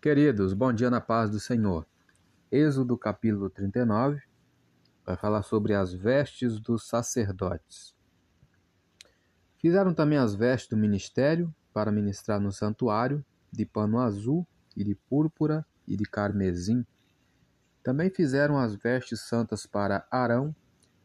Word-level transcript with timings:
Queridos, 0.00 0.54
bom 0.54 0.72
dia 0.72 0.88
na 0.88 0.98
paz 0.98 1.28
do 1.28 1.38
Senhor. 1.38 1.86
Êxodo 2.50 2.96
capítulo 2.96 3.50
39 3.50 4.22
vai 5.04 5.14
falar 5.14 5.42
sobre 5.42 5.74
as 5.74 5.92
vestes 5.92 6.58
dos 6.58 6.88
sacerdotes. 6.88 7.94
Fizeram 9.58 9.92
também 9.92 10.16
as 10.16 10.34
vestes 10.34 10.70
do 10.70 10.76
ministério 10.78 11.54
para 11.70 11.92
ministrar 11.92 12.40
no 12.40 12.50
santuário, 12.50 13.22
de 13.52 13.66
pano 13.66 13.98
azul 13.98 14.48
e 14.74 14.82
de 14.82 14.94
púrpura 14.94 15.66
e 15.86 15.94
de 15.98 16.04
carmesim. 16.04 16.82
Também 17.82 18.08
fizeram 18.08 18.56
as 18.56 18.74
vestes 18.74 19.20
santas 19.20 19.66
para 19.66 20.08
Arão, 20.10 20.56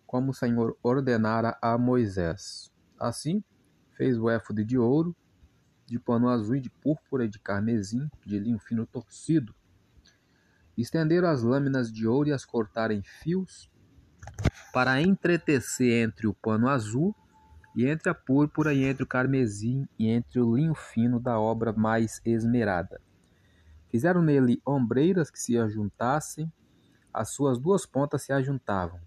como 0.07 0.31
o 0.31 0.33
Senhor 0.33 0.73
ordenara 0.81 1.57
a 1.61 1.77
Moisés. 1.77 2.71
Assim, 2.97 3.43
fez 3.97 4.17
o 4.17 4.29
éfode 4.29 4.63
de 4.63 4.77
ouro, 4.77 5.13
de 5.85 5.99
pano 5.99 6.29
azul 6.29 6.55
e 6.55 6.61
de 6.61 6.69
púrpura 6.69 7.25
e 7.25 7.29
de 7.29 7.39
carmesim, 7.39 8.09
de 8.25 8.39
linho 8.39 8.59
fino 8.59 8.85
torcido. 8.85 9.53
Estenderam 10.77 11.29
as 11.29 11.43
lâminas 11.43 11.91
de 11.91 12.07
ouro 12.07 12.29
e 12.29 12.33
as 12.33 12.43
cortaram 12.43 12.95
em 12.95 13.03
fios, 13.03 13.69
para 14.73 15.01
entretecer 15.01 16.03
entre 16.03 16.27
o 16.27 16.33
pano 16.33 16.67
azul 16.67 17.15
e 17.75 17.85
entre 17.85 18.09
a 18.09 18.13
púrpura 18.13 18.73
e 18.73 18.83
entre 18.83 19.03
o 19.03 19.07
carmesim 19.07 19.87
e 19.97 20.07
entre 20.09 20.39
o 20.39 20.55
linho 20.55 20.73
fino 20.73 21.19
da 21.19 21.39
obra 21.39 21.71
mais 21.71 22.21
esmerada. 22.25 22.99
Fizeram 23.89 24.21
nele 24.21 24.61
ombreiras 24.65 25.29
que 25.29 25.39
se 25.39 25.57
ajuntassem, 25.57 26.51
as 27.13 27.29
suas 27.29 27.57
duas 27.57 27.85
pontas 27.85 28.23
se 28.23 28.33
ajuntavam, 28.33 28.99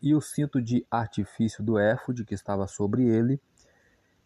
e 0.00 0.14
o 0.14 0.20
cinto 0.20 0.60
de 0.60 0.84
artifício 0.90 1.62
do 1.62 1.78
éfode 1.78 2.24
que 2.24 2.34
estava 2.34 2.66
sobre 2.66 3.04
ele 3.04 3.40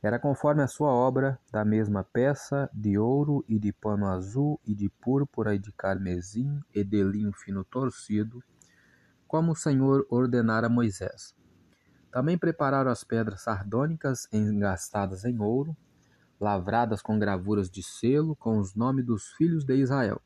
era 0.06 0.20
conforme 0.20 0.62
a 0.62 0.68
sua 0.68 0.88
obra, 0.88 1.36
da 1.50 1.64
mesma 1.64 2.04
peça, 2.04 2.70
de 2.72 2.96
ouro 2.96 3.44
e 3.48 3.58
de 3.58 3.72
pano 3.72 4.06
azul 4.06 4.60
e 4.64 4.72
de 4.72 4.88
púrpura 4.88 5.52
e 5.52 5.58
de 5.58 5.72
carmesim 5.72 6.60
e 6.72 6.84
de 6.84 7.02
linho 7.02 7.32
fino 7.32 7.64
torcido, 7.64 8.40
como 9.26 9.50
o 9.50 9.56
Senhor 9.56 10.06
ordenara 10.08 10.68
a 10.68 10.70
Moisés. 10.70 11.34
Também 12.12 12.38
prepararam 12.38 12.88
as 12.88 13.02
pedras 13.02 13.42
sardônicas 13.42 14.28
engastadas 14.32 15.24
em 15.24 15.40
ouro, 15.40 15.76
lavradas 16.38 17.02
com 17.02 17.18
gravuras 17.18 17.68
de 17.68 17.82
selo, 17.82 18.36
com 18.36 18.60
os 18.60 18.76
nomes 18.76 19.04
dos 19.04 19.32
filhos 19.32 19.64
de 19.64 19.74
Israel. 19.74 20.22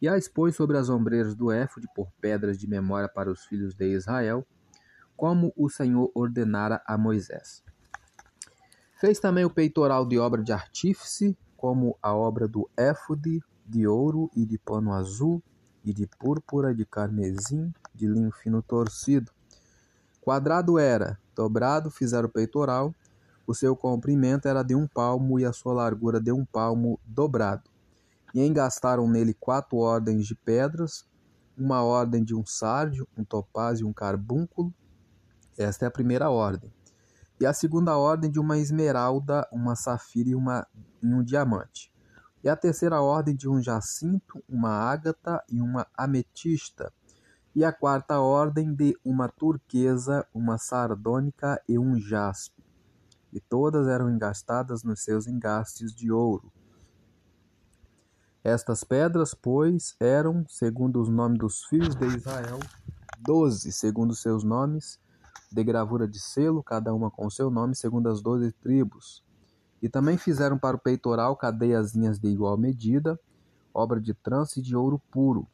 E 0.00 0.08
a 0.08 0.16
expôs 0.16 0.56
sobre 0.56 0.78
as 0.78 0.88
ombreiras 0.88 1.34
do 1.34 1.52
éfode 1.52 1.86
por 1.94 2.10
pedras 2.18 2.56
de 2.56 2.66
memória 2.66 3.10
para 3.10 3.30
os 3.30 3.44
filhos 3.44 3.74
de 3.74 3.94
Israel, 3.94 4.46
como 5.14 5.52
o 5.54 5.68
Senhor 5.68 6.10
ordenara 6.14 6.82
a 6.86 6.96
Moisés. 6.96 7.62
Fez 9.02 9.18
também 9.18 9.44
o 9.44 9.50
peitoral 9.50 10.06
de 10.06 10.16
obra 10.16 10.44
de 10.44 10.52
artífice, 10.52 11.36
como 11.56 11.98
a 12.00 12.14
obra 12.14 12.46
do 12.46 12.70
éfode, 12.76 13.42
de 13.66 13.84
ouro 13.84 14.30
e 14.32 14.46
de 14.46 14.56
pano 14.56 14.92
azul, 14.92 15.42
e 15.84 15.92
de 15.92 16.06
púrpura, 16.06 16.72
de 16.72 16.86
carmesim, 16.86 17.74
de 17.92 18.06
linho 18.06 18.30
fino 18.30 18.62
torcido. 18.62 19.32
Quadrado 20.20 20.78
era, 20.78 21.18
dobrado 21.34 21.90
fizeram 21.90 22.28
o 22.28 22.30
peitoral, 22.30 22.94
o 23.44 23.52
seu 23.52 23.74
comprimento 23.74 24.46
era 24.46 24.62
de 24.62 24.76
um 24.76 24.86
palmo 24.86 25.40
e 25.40 25.44
a 25.44 25.52
sua 25.52 25.72
largura 25.72 26.20
de 26.20 26.30
um 26.30 26.44
palmo 26.44 26.96
dobrado. 27.04 27.68
E 28.32 28.40
engastaram 28.40 29.08
nele 29.08 29.34
quatro 29.34 29.78
ordens 29.78 30.28
de 30.28 30.36
pedras, 30.36 31.04
uma 31.58 31.82
ordem 31.82 32.22
de 32.22 32.36
um 32.36 32.46
sárdio, 32.46 33.08
um 33.18 33.24
topázio 33.24 33.84
e 33.84 33.90
um 33.90 33.92
carbúnculo. 33.92 34.72
Esta 35.58 35.86
é 35.86 35.88
a 35.88 35.90
primeira 35.90 36.30
ordem 36.30 36.72
e 37.42 37.46
a 37.46 37.52
segunda 37.52 37.96
ordem 37.96 38.30
de 38.30 38.38
uma 38.38 38.56
esmeralda, 38.56 39.48
uma 39.50 39.74
safira 39.74 40.30
e, 40.30 40.34
uma, 40.34 40.64
e 41.02 41.12
um 41.12 41.24
diamante. 41.24 41.92
E 42.40 42.48
a 42.48 42.54
terceira 42.54 43.02
ordem 43.02 43.34
de 43.34 43.48
um 43.48 43.60
jacinto, 43.60 44.40
uma 44.48 44.70
ágata 44.70 45.42
e 45.48 45.60
uma 45.60 45.84
ametista. 45.98 46.92
E 47.52 47.64
a 47.64 47.72
quarta 47.72 48.20
ordem 48.20 48.72
de 48.72 48.96
uma 49.04 49.28
turquesa, 49.28 50.24
uma 50.32 50.56
sardônica 50.56 51.60
e 51.68 51.76
um 51.76 51.98
jaspe. 51.98 52.62
E 53.32 53.40
todas 53.40 53.88
eram 53.88 54.08
engastadas 54.08 54.84
nos 54.84 55.02
seus 55.02 55.26
engastes 55.26 55.92
de 55.92 56.12
ouro. 56.12 56.52
Estas 58.44 58.84
pedras, 58.84 59.34
pois, 59.34 59.96
eram, 59.98 60.46
segundo 60.48 61.02
os 61.02 61.08
nomes 61.08 61.40
dos 61.40 61.64
filhos 61.64 61.96
de 61.96 62.06
Israel, 62.06 62.60
doze, 63.20 63.72
segundo 63.72 64.14
seus 64.14 64.44
nomes, 64.44 65.01
de 65.54 65.62
gravura 65.62 66.08
de 66.08 66.18
selo, 66.18 66.62
cada 66.62 66.94
uma 66.94 67.10
com 67.10 67.28
seu 67.28 67.50
nome, 67.50 67.74
segundo 67.74 68.08
as 68.08 68.22
doze 68.22 68.52
tribos. 68.52 69.22
E 69.82 69.88
também 69.88 70.16
fizeram 70.16 70.58
para 70.58 70.76
o 70.76 70.80
peitoral 70.80 71.36
cadeiazinhas 71.36 72.18
de 72.18 72.28
igual 72.28 72.56
medida, 72.56 73.18
obra 73.74 74.00
de 74.00 74.14
trança 74.14 74.60
e 74.60 74.62
de 74.62 74.76
ouro 74.76 75.00
puro. 75.10 75.46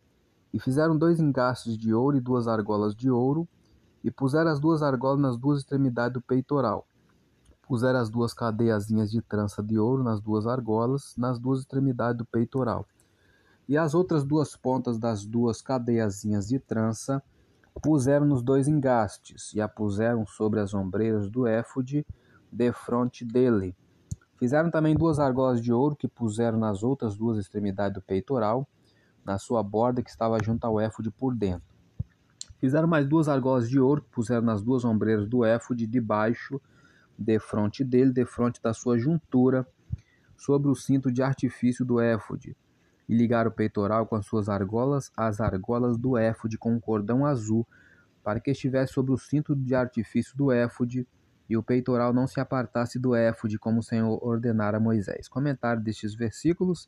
E 0.53 0.61
fizeram 0.61 0.97
dois 0.97 1.21
engastes 1.21 1.77
de 1.77 1.93
ouro 1.93 2.17
e 2.17 2.21
duas 2.21 2.47
argolas 2.47 2.95
de 2.95 3.11
ouro, 3.11 3.49
e 4.03 4.11
puseram 4.11 4.51
as 4.51 4.61
duas 4.61 4.83
argolas 4.83 5.21
nas 5.21 5.37
duas 5.37 5.61
extremidades 5.61 6.15
do 6.15 6.21
peitoral. 6.21 6.87
Puseram 7.67 7.99
as 7.99 8.09
duas 8.09 8.33
cadeiazinhas 8.33 9.11
de 9.11 9.21
trança 9.21 9.63
de 9.63 9.79
ouro 9.79 10.03
nas 10.03 10.21
duas 10.21 10.47
argolas, 10.47 11.15
nas 11.17 11.39
duas 11.39 11.61
extremidades 11.61 12.19
do 12.19 12.25
peitoral. 12.25 12.87
E 13.69 13.77
as 13.77 13.93
outras 13.93 14.25
duas 14.25 14.57
pontas 14.57 14.99
das 14.99 15.27
duas 15.27 15.61
cadeiazinhas 15.61 16.49
de 16.49 16.59
trança 16.59 17.23
puseram 17.83 18.27
nos 18.27 18.43
dois 18.43 18.69
engastes, 18.69 19.53
e 19.55 19.61
a 19.61 19.69
puseram 19.69 20.27
sobre 20.27 20.61
as 20.61 20.75
ombreiras 20.75 21.29
do 21.29 21.47
éfode, 21.47 22.07
defronte 22.51 23.25
dele. 23.25 23.77
Fizeram 24.39 24.71
também 24.71 24.95
duas 24.95 25.19
argolas 25.19 25.61
de 25.61 25.73
ouro 25.73 25.97
que 25.97 26.09
puseram 26.09 26.59
nas 26.59 26.83
outras 26.83 27.17
duas 27.17 27.39
extremidades 27.39 27.95
do 27.95 28.03
peitoral, 28.03 28.67
na 29.25 29.39
sua 29.39 29.63
borda 29.63 30.03
que 30.03 30.11
estava 30.11 30.39
junto 30.43 30.65
ao 30.65 30.81
éfode 30.81 31.11
por 31.11 31.35
dentro. 31.35 31.77
Fizeram 32.59 32.89
mais 32.89 33.07
duas 33.07 33.29
argolas 33.29 33.69
de 33.69 33.79
ouro 33.79 34.03
que 34.03 34.11
puseram 34.11 34.43
nas 34.43 34.63
duas 34.63 34.85
ombreiras 34.85 35.29
do 35.29 35.45
éfode 35.45 35.87
debaixo, 35.87 36.61
defronte 37.17 37.85
dele, 37.85 38.13
defronte 38.13 38.61
da 38.63 38.73
sua 38.73 38.99
juntura, 38.99 39.67
sobre 40.37 40.69
o 40.69 40.75
cinto 40.75 41.11
de 41.11 41.23
artifício 41.23 41.85
do 41.85 42.01
éfode 42.01 42.57
e 43.09 43.17
ligar 43.17 43.47
o 43.47 43.51
peitoral 43.51 44.07
com 44.07 44.17
as 44.17 44.27
suas 44.27 44.49
argolas 44.49 45.11
às 45.17 45.41
argolas 45.41 45.97
do 45.97 46.17
éfode 46.17 46.59
com 46.59 46.73
um 46.73 46.81
cordão 46.81 47.25
azul, 47.25 47.67
para 48.23 48.41
que 48.41 48.51
estivesse 48.51 48.93
sobre 48.93 49.13
o 49.13 49.17
cinto 49.17 49.57
de 49.57 49.75
artifício 49.75 50.37
do 50.37 50.53
éfode 50.53 51.07
e 51.49 51.57
o 51.57 51.63
peitoral 51.63 52.13
não 52.13 52.27
se 52.27 52.39
apartasse 52.41 52.99
do 52.99 53.15
éfode, 53.15 53.59
como 53.59 53.81
o 53.81 53.83
Senhor 53.83 54.23
ordenara 54.23 54.77
a 54.77 54.81
Moisés. 54.81 55.29
Comentário 55.29 55.83
destes 55.83 56.15
versículos. 56.15 56.87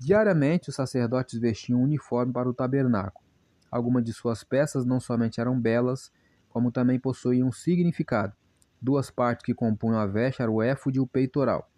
Diariamente 0.00 0.70
os 0.70 0.74
sacerdotes 0.74 1.38
vestiam 1.38 1.80
um 1.80 1.84
uniforme 1.84 2.32
para 2.32 2.48
o 2.48 2.54
tabernáculo. 2.54 3.24
Algumas 3.70 4.02
de 4.02 4.12
suas 4.12 4.42
peças 4.42 4.84
não 4.84 4.98
somente 4.98 5.40
eram 5.40 5.60
belas, 5.60 6.10
como 6.48 6.72
também 6.72 6.98
possuíam 6.98 7.48
um 7.48 7.52
significado. 7.52 8.32
Duas 8.82 9.10
partes 9.10 9.44
que 9.44 9.54
compunham 9.54 10.00
a 10.00 10.06
veste 10.06 10.42
eram 10.42 10.54
o 10.54 10.62
éfode 10.62 10.98
e 10.98 11.00
o 11.00 11.06
peitoral. 11.06 11.70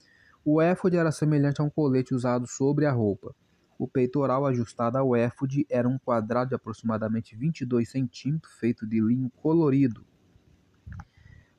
O 0.45 0.62
éfode 0.62 0.97
era 0.97 1.12
semelhante 1.12 1.61
a 1.61 1.65
um 1.65 1.71
colete 1.71 2.15
usado 2.15 2.47
sobre 2.47 2.87
a 2.87 2.93
roupa. 2.93 3.35
O 3.78 3.87
peitoral 3.87 4.44
ajustado 4.44 4.99
ao 4.99 5.15
éfode 5.15 5.65
era 5.71 5.89
um 5.89 5.99
quadrado 5.99 6.49
de 6.49 6.55
aproximadamente 6.56 7.37
22 7.37 7.89
centímetros, 7.89 8.53
feito 8.55 8.84
de 8.84 9.00
linho 9.00 9.31
colorido. 9.37 10.05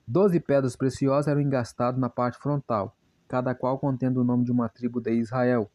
Doze 0.05 0.37
pedras 0.39 0.75
preciosas 0.75 1.29
eram 1.29 1.39
engastadas 1.39 1.97
na 1.97 2.09
parte 2.09 2.37
frontal, 2.37 2.97
cada 3.25 3.55
qual 3.55 3.79
contendo 3.79 4.19
o 4.19 4.23
nome 4.25 4.43
de 4.43 4.51
uma 4.51 4.67
tribo 4.67 4.99
de 4.99 5.13
Israel. 5.13 5.71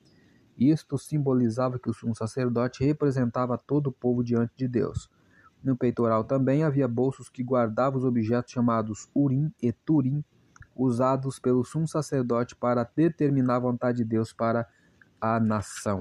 Isto 0.59 0.99
simbolizava 0.99 1.79
que 1.79 1.89
o 1.89 1.95
sumo 1.95 2.15
sacerdote 2.15 2.85
representava 2.85 3.57
todo 3.57 3.87
o 3.87 3.93
povo 3.93 4.23
diante 4.23 4.53
de 4.55 4.69
Deus. 4.69 5.11
No 5.63 5.75
peitoral 5.75 6.25
também 6.25 6.63
havia 6.63 6.87
bolsos 6.87 7.31
que 7.31 7.43
guardavam 7.43 7.99
os 7.99 8.05
objetos 8.05 8.53
chamados 8.53 9.09
Urim 9.15 9.51
e 9.63 9.73
Turim, 9.73 10.23
usados 10.77 11.39
pelo 11.39 11.65
sumo 11.65 11.89
sacerdote 11.89 12.55
para 12.55 12.85
determinar 12.95 13.57
a 13.57 13.61
vontade 13.61 13.99
de 13.99 14.05
Deus 14.05 14.31
para 14.31 14.69
a 15.19 15.41
nação. 15.41 16.01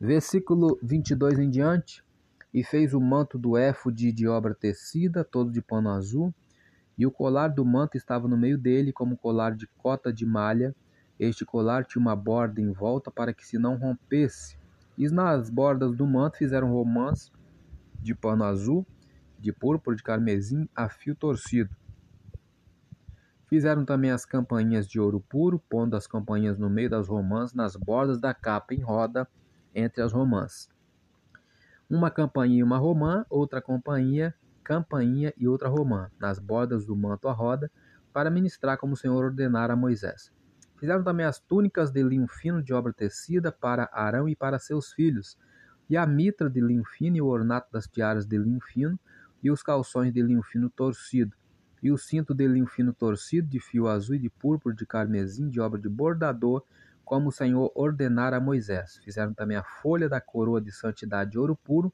Versículo 0.00 0.78
22 0.80 1.40
em 1.40 1.50
diante. 1.50 2.04
E 2.54 2.62
fez 2.62 2.94
o 2.94 3.00
manto 3.00 3.36
do 3.36 3.56
éfode 3.56 4.12
de 4.12 4.28
obra 4.28 4.54
tecida, 4.54 5.24
todo 5.24 5.50
de 5.50 5.60
pano 5.60 5.90
azul, 5.90 6.32
e 6.96 7.04
o 7.04 7.10
colar 7.10 7.48
do 7.48 7.64
manto 7.64 7.96
estava 7.96 8.26
no 8.26 8.36
meio 8.36 8.56
dele, 8.56 8.92
como 8.92 9.16
colar 9.16 9.54
de 9.54 9.66
cota 9.78 10.12
de 10.12 10.24
malha. 10.24 10.74
Este 11.18 11.44
colar 11.44 11.84
tinha 11.84 12.00
uma 12.00 12.16
borda 12.16 12.60
em 12.60 12.72
volta 12.72 13.10
para 13.10 13.34
que 13.34 13.46
se 13.46 13.58
não 13.58 13.76
rompesse. 13.76 14.56
E 14.96 15.08
nas 15.08 15.50
bordas 15.50 15.94
do 15.94 16.06
manto 16.06 16.38
fizeram 16.38 16.72
romãs 16.72 17.30
de 18.00 18.14
pano 18.14 18.44
azul, 18.44 18.86
de 19.38 19.52
púrpura, 19.52 19.96
de 19.96 20.02
carmesim, 20.02 20.68
a 20.74 20.88
fio 20.88 21.14
torcido. 21.14 21.74
Fizeram 23.46 23.84
também 23.84 24.10
as 24.10 24.24
campainhas 24.24 24.86
de 24.86 25.00
ouro 25.00 25.20
puro, 25.20 25.58
pondo 25.68 25.96
as 25.96 26.06
campainhas 26.06 26.58
no 26.58 26.70
meio 26.70 26.90
das 26.90 27.08
romãs, 27.08 27.52
nas 27.52 27.76
bordas 27.76 28.20
da 28.20 28.34
capa 28.34 28.74
em 28.74 28.80
roda, 28.80 29.28
entre 29.74 30.02
as 30.02 30.12
romãs. 30.12 30.68
Uma 31.88 32.10
campainha 32.10 32.58
e 32.58 32.62
uma 32.62 32.78
romã, 32.78 33.24
outra 33.30 33.62
companhia, 33.62 34.34
campainha 34.62 35.32
e 35.36 35.48
outra 35.48 35.68
romã, 35.68 36.10
nas 36.20 36.38
bordas 36.38 36.84
do 36.84 36.94
manto 36.94 37.28
à 37.28 37.32
roda, 37.32 37.70
para 38.12 38.30
ministrar 38.30 38.76
como 38.76 38.92
o 38.92 38.96
Senhor 38.96 39.24
ordenara 39.24 39.72
a 39.72 39.76
Moisés. 39.76 40.30
Fizeram 40.78 41.02
também 41.02 41.24
as 41.26 41.38
túnicas 41.38 41.90
de 41.90 42.02
linho 42.02 42.28
fino 42.28 42.62
de 42.62 42.72
obra 42.72 42.92
tecida 42.92 43.50
para 43.50 43.88
Arão 43.92 44.28
e 44.28 44.36
para 44.36 44.58
seus 44.58 44.92
filhos, 44.92 45.36
e 45.88 45.96
a 45.96 46.06
mitra 46.06 46.50
de 46.50 46.60
linho 46.60 46.84
fino 46.84 47.16
e 47.16 47.22
o 47.22 47.26
ornato 47.26 47.72
das 47.72 47.86
tiaras 47.86 48.26
de 48.26 48.36
linho 48.36 48.60
fino, 48.60 48.98
e 49.42 49.50
os 49.50 49.62
calções 49.62 50.12
de 50.12 50.22
linho 50.22 50.42
fino 50.42 50.68
torcido, 50.68 51.34
e 51.82 51.90
o 51.90 51.96
cinto 51.96 52.34
de 52.34 52.46
linho 52.46 52.66
fino 52.66 52.92
torcido 52.92 53.48
de 53.48 53.60
fio 53.60 53.88
azul 53.88 54.16
e 54.16 54.18
de 54.18 54.28
púrpura 54.28 54.74
de 54.74 54.84
carmesim 54.84 55.48
de 55.48 55.60
obra 55.60 55.80
de 55.80 55.88
bordador, 55.88 56.62
como 57.08 57.30
o 57.30 57.32
Senhor 57.32 57.72
ordenara 57.74 58.36
a 58.36 58.40
Moisés. 58.40 59.00
Fizeram 59.02 59.32
também 59.32 59.56
a 59.56 59.62
folha 59.62 60.10
da 60.10 60.20
coroa 60.20 60.60
de 60.60 60.70
santidade 60.70 61.30
de 61.30 61.38
ouro 61.38 61.56
puro, 61.56 61.90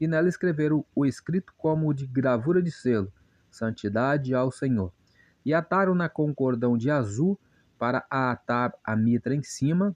e 0.00 0.06
nela 0.06 0.30
escreveram 0.30 0.82
o 0.94 1.04
escrito 1.04 1.52
como 1.58 1.92
de 1.92 2.06
gravura 2.06 2.62
de 2.62 2.70
selo, 2.70 3.12
santidade 3.50 4.34
ao 4.34 4.50
Senhor. 4.50 4.90
E 5.44 5.52
ataram-na 5.52 6.08
com 6.08 6.34
cordão 6.34 6.74
de 6.74 6.90
azul 6.90 7.38
para 7.78 8.06
atar 8.08 8.72
a 8.82 8.96
mitra 8.96 9.34
em 9.34 9.42
cima, 9.42 9.94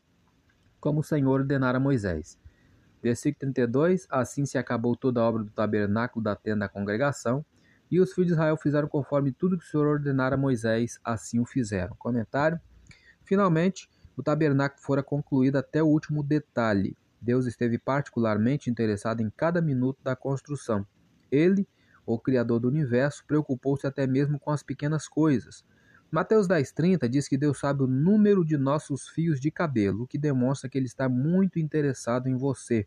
como 0.78 1.00
o 1.00 1.04
Senhor 1.04 1.40
ordenara 1.40 1.78
a 1.78 1.80
Moisés. 1.80 2.38
Versículo 3.02 3.40
32: 3.40 4.06
Assim 4.10 4.44
se 4.44 4.58
acabou 4.58 4.94
toda 4.94 5.22
a 5.22 5.24
obra 5.24 5.42
do 5.42 5.50
tabernáculo 5.50 6.22
da 6.22 6.36
tenda 6.36 6.66
da 6.66 6.68
congregação, 6.68 7.42
e 7.90 7.98
os 7.98 8.12
filhos 8.12 8.28
de 8.28 8.34
Israel 8.34 8.58
fizeram 8.58 8.88
conforme 8.88 9.32
tudo 9.32 9.56
que 9.56 9.64
o 9.64 9.66
Senhor 9.66 9.86
ordenara 9.86 10.34
a 10.34 10.38
Moisés, 10.38 11.00
assim 11.02 11.40
o 11.40 11.46
fizeram. 11.46 11.96
Comentário. 11.96 12.60
Finalmente, 13.24 13.88
o 14.20 14.22
tabernáculo 14.22 14.82
fora 14.82 15.02
concluído 15.02 15.56
até 15.56 15.82
o 15.82 15.86
último 15.86 16.22
detalhe. 16.22 16.94
Deus 17.20 17.46
esteve 17.46 17.78
particularmente 17.78 18.70
interessado 18.70 19.22
em 19.22 19.30
cada 19.34 19.62
minuto 19.62 19.98
da 20.02 20.14
construção. 20.14 20.86
Ele, 21.30 21.66
o 22.04 22.18
Criador 22.18 22.60
do 22.60 22.68
universo, 22.68 23.24
preocupou-se 23.26 23.86
até 23.86 24.06
mesmo 24.06 24.38
com 24.38 24.50
as 24.50 24.62
pequenas 24.62 25.08
coisas. 25.08 25.64
Mateus 26.10 26.46
10,30 26.46 27.08
diz 27.08 27.28
que 27.28 27.38
Deus 27.38 27.58
sabe 27.58 27.82
o 27.82 27.86
número 27.86 28.44
de 28.44 28.58
nossos 28.58 29.08
fios 29.08 29.40
de 29.40 29.50
cabelo, 29.50 30.02
o 30.02 30.06
que 30.06 30.18
demonstra 30.18 30.68
que 30.68 30.76
Ele 30.76 30.86
está 30.86 31.08
muito 31.08 31.58
interessado 31.58 32.28
em 32.28 32.36
você. 32.36 32.86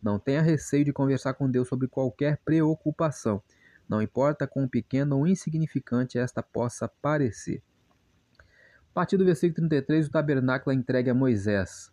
Não 0.00 0.18
tenha 0.18 0.42
receio 0.42 0.84
de 0.84 0.92
conversar 0.92 1.34
com 1.34 1.50
Deus 1.50 1.66
sobre 1.66 1.88
qualquer 1.88 2.38
preocupação, 2.44 3.42
não 3.88 4.00
importa 4.00 4.46
quão 4.46 4.68
pequeno 4.68 5.18
ou 5.18 5.26
insignificante 5.26 6.18
esta 6.18 6.42
possa 6.42 6.86
parecer. 6.86 7.62
A 8.94 9.00
partir 9.02 9.16
do 9.16 9.24
versículo 9.24 9.56
33, 9.68 10.06
o 10.06 10.10
tabernáculo 10.10 10.72
é 10.72 10.78
entregue 10.78 11.10
a 11.10 11.14
Moisés. 11.14 11.90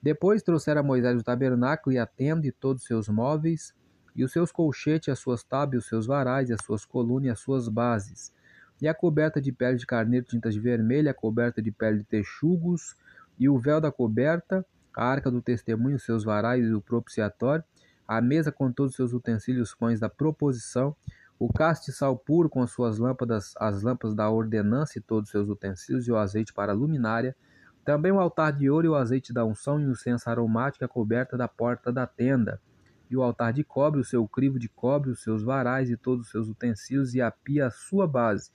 Depois 0.00 0.42
trouxeram 0.42 0.82
a 0.82 0.84
Moisés 0.84 1.20
o 1.20 1.24
tabernáculo 1.24 1.94
e 1.94 1.98
a 1.98 2.06
tenda 2.06 2.46
e 2.46 2.52
todos 2.52 2.82
os 2.82 2.86
seus 2.86 3.08
móveis, 3.08 3.74
e 4.14 4.22
os 4.22 4.30
seus 4.30 4.52
colchetes, 4.52 5.08
as 5.08 5.18
suas 5.18 5.42
tábuas, 5.42 5.84
os 5.84 5.88
seus 5.88 6.06
varais, 6.06 6.50
as 6.50 6.64
suas 6.64 6.84
colunas 6.84 7.26
e 7.26 7.30
as 7.30 7.40
suas 7.40 7.68
bases 7.68 8.32
e 8.80 8.86
a 8.86 8.94
coberta 8.94 9.40
de 9.40 9.52
pele 9.52 9.76
de 9.76 9.86
carneiro 9.86 10.26
tintas 10.26 10.54
de 10.54 10.60
vermelho, 10.60 11.10
a 11.10 11.14
coberta 11.14 11.60
de 11.60 11.70
pele 11.70 11.98
de 11.98 12.04
texugos, 12.04 12.94
e 13.38 13.48
o 13.48 13.58
véu 13.58 13.80
da 13.80 13.90
coberta, 13.90 14.64
a 14.94 15.04
arca 15.04 15.30
do 15.30 15.42
testemunho, 15.42 15.98
seus 15.98 16.24
varais 16.24 16.66
e 16.66 16.72
o 16.72 16.80
propiciatório, 16.80 17.64
a 18.06 18.20
mesa 18.20 18.50
com 18.50 18.72
todos 18.72 18.92
os 18.92 18.96
seus 18.96 19.12
utensílios, 19.12 19.74
pães 19.74 20.00
da 20.00 20.08
proposição, 20.08 20.96
o 21.38 21.52
castiçal 21.52 22.16
puro 22.16 22.48
com 22.48 22.62
as 22.62 22.70
suas 22.70 22.98
lâmpadas, 22.98 23.54
as 23.58 23.82
lâmpadas 23.82 24.14
da 24.14 24.28
ordenança 24.28 24.98
e 24.98 25.00
todos 25.00 25.28
os 25.28 25.30
seus 25.30 25.48
utensílios, 25.48 26.08
e 26.08 26.12
o 26.12 26.16
azeite 26.16 26.52
para 26.52 26.72
a 26.72 26.74
luminária, 26.74 27.36
também 27.84 28.10
o 28.10 28.18
altar 28.18 28.52
de 28.52 28.68
ouro 28.68 28.86
e 28.86 28.90
o 28.90 28.96
azeite 28.96 29.32
da 29.32 29.44
unção 29.44 29.80
e 29.80 29.86
o 29.86 29.92
incenso 29.92 30.28
aromático, 30.28 30.84
a 30.84 30.88
coberta 30.88 31.36
da 31.36 31.46
porta 31.46 31.92
da 31.92 32.06
tenda, 32.06 32.60
e 33.08 33.16
o 33.16 33.22
altar 33.22 33.52
de 33.52 33.62
cobre, 33.64 34.00
o 34.00 34.04
seu 34.04 34.26
crivo 34.26 34.58
de 34.58 34.68
cobre, 34.68 35.10
os 35.10 35.22
seus 35.22 35.42
varais 35.42 35.88
e 35.88 35.96
todos 35.96 36.26
os 36.26 36.30
seus 36.30 36.48
utensílios, 36.48 37.14
e 37.14 37.22
a 37.22 37.30
pia 37.30 37.68
a 37.68 37.70
sua 37.70 38.06
base, 38.06 38.50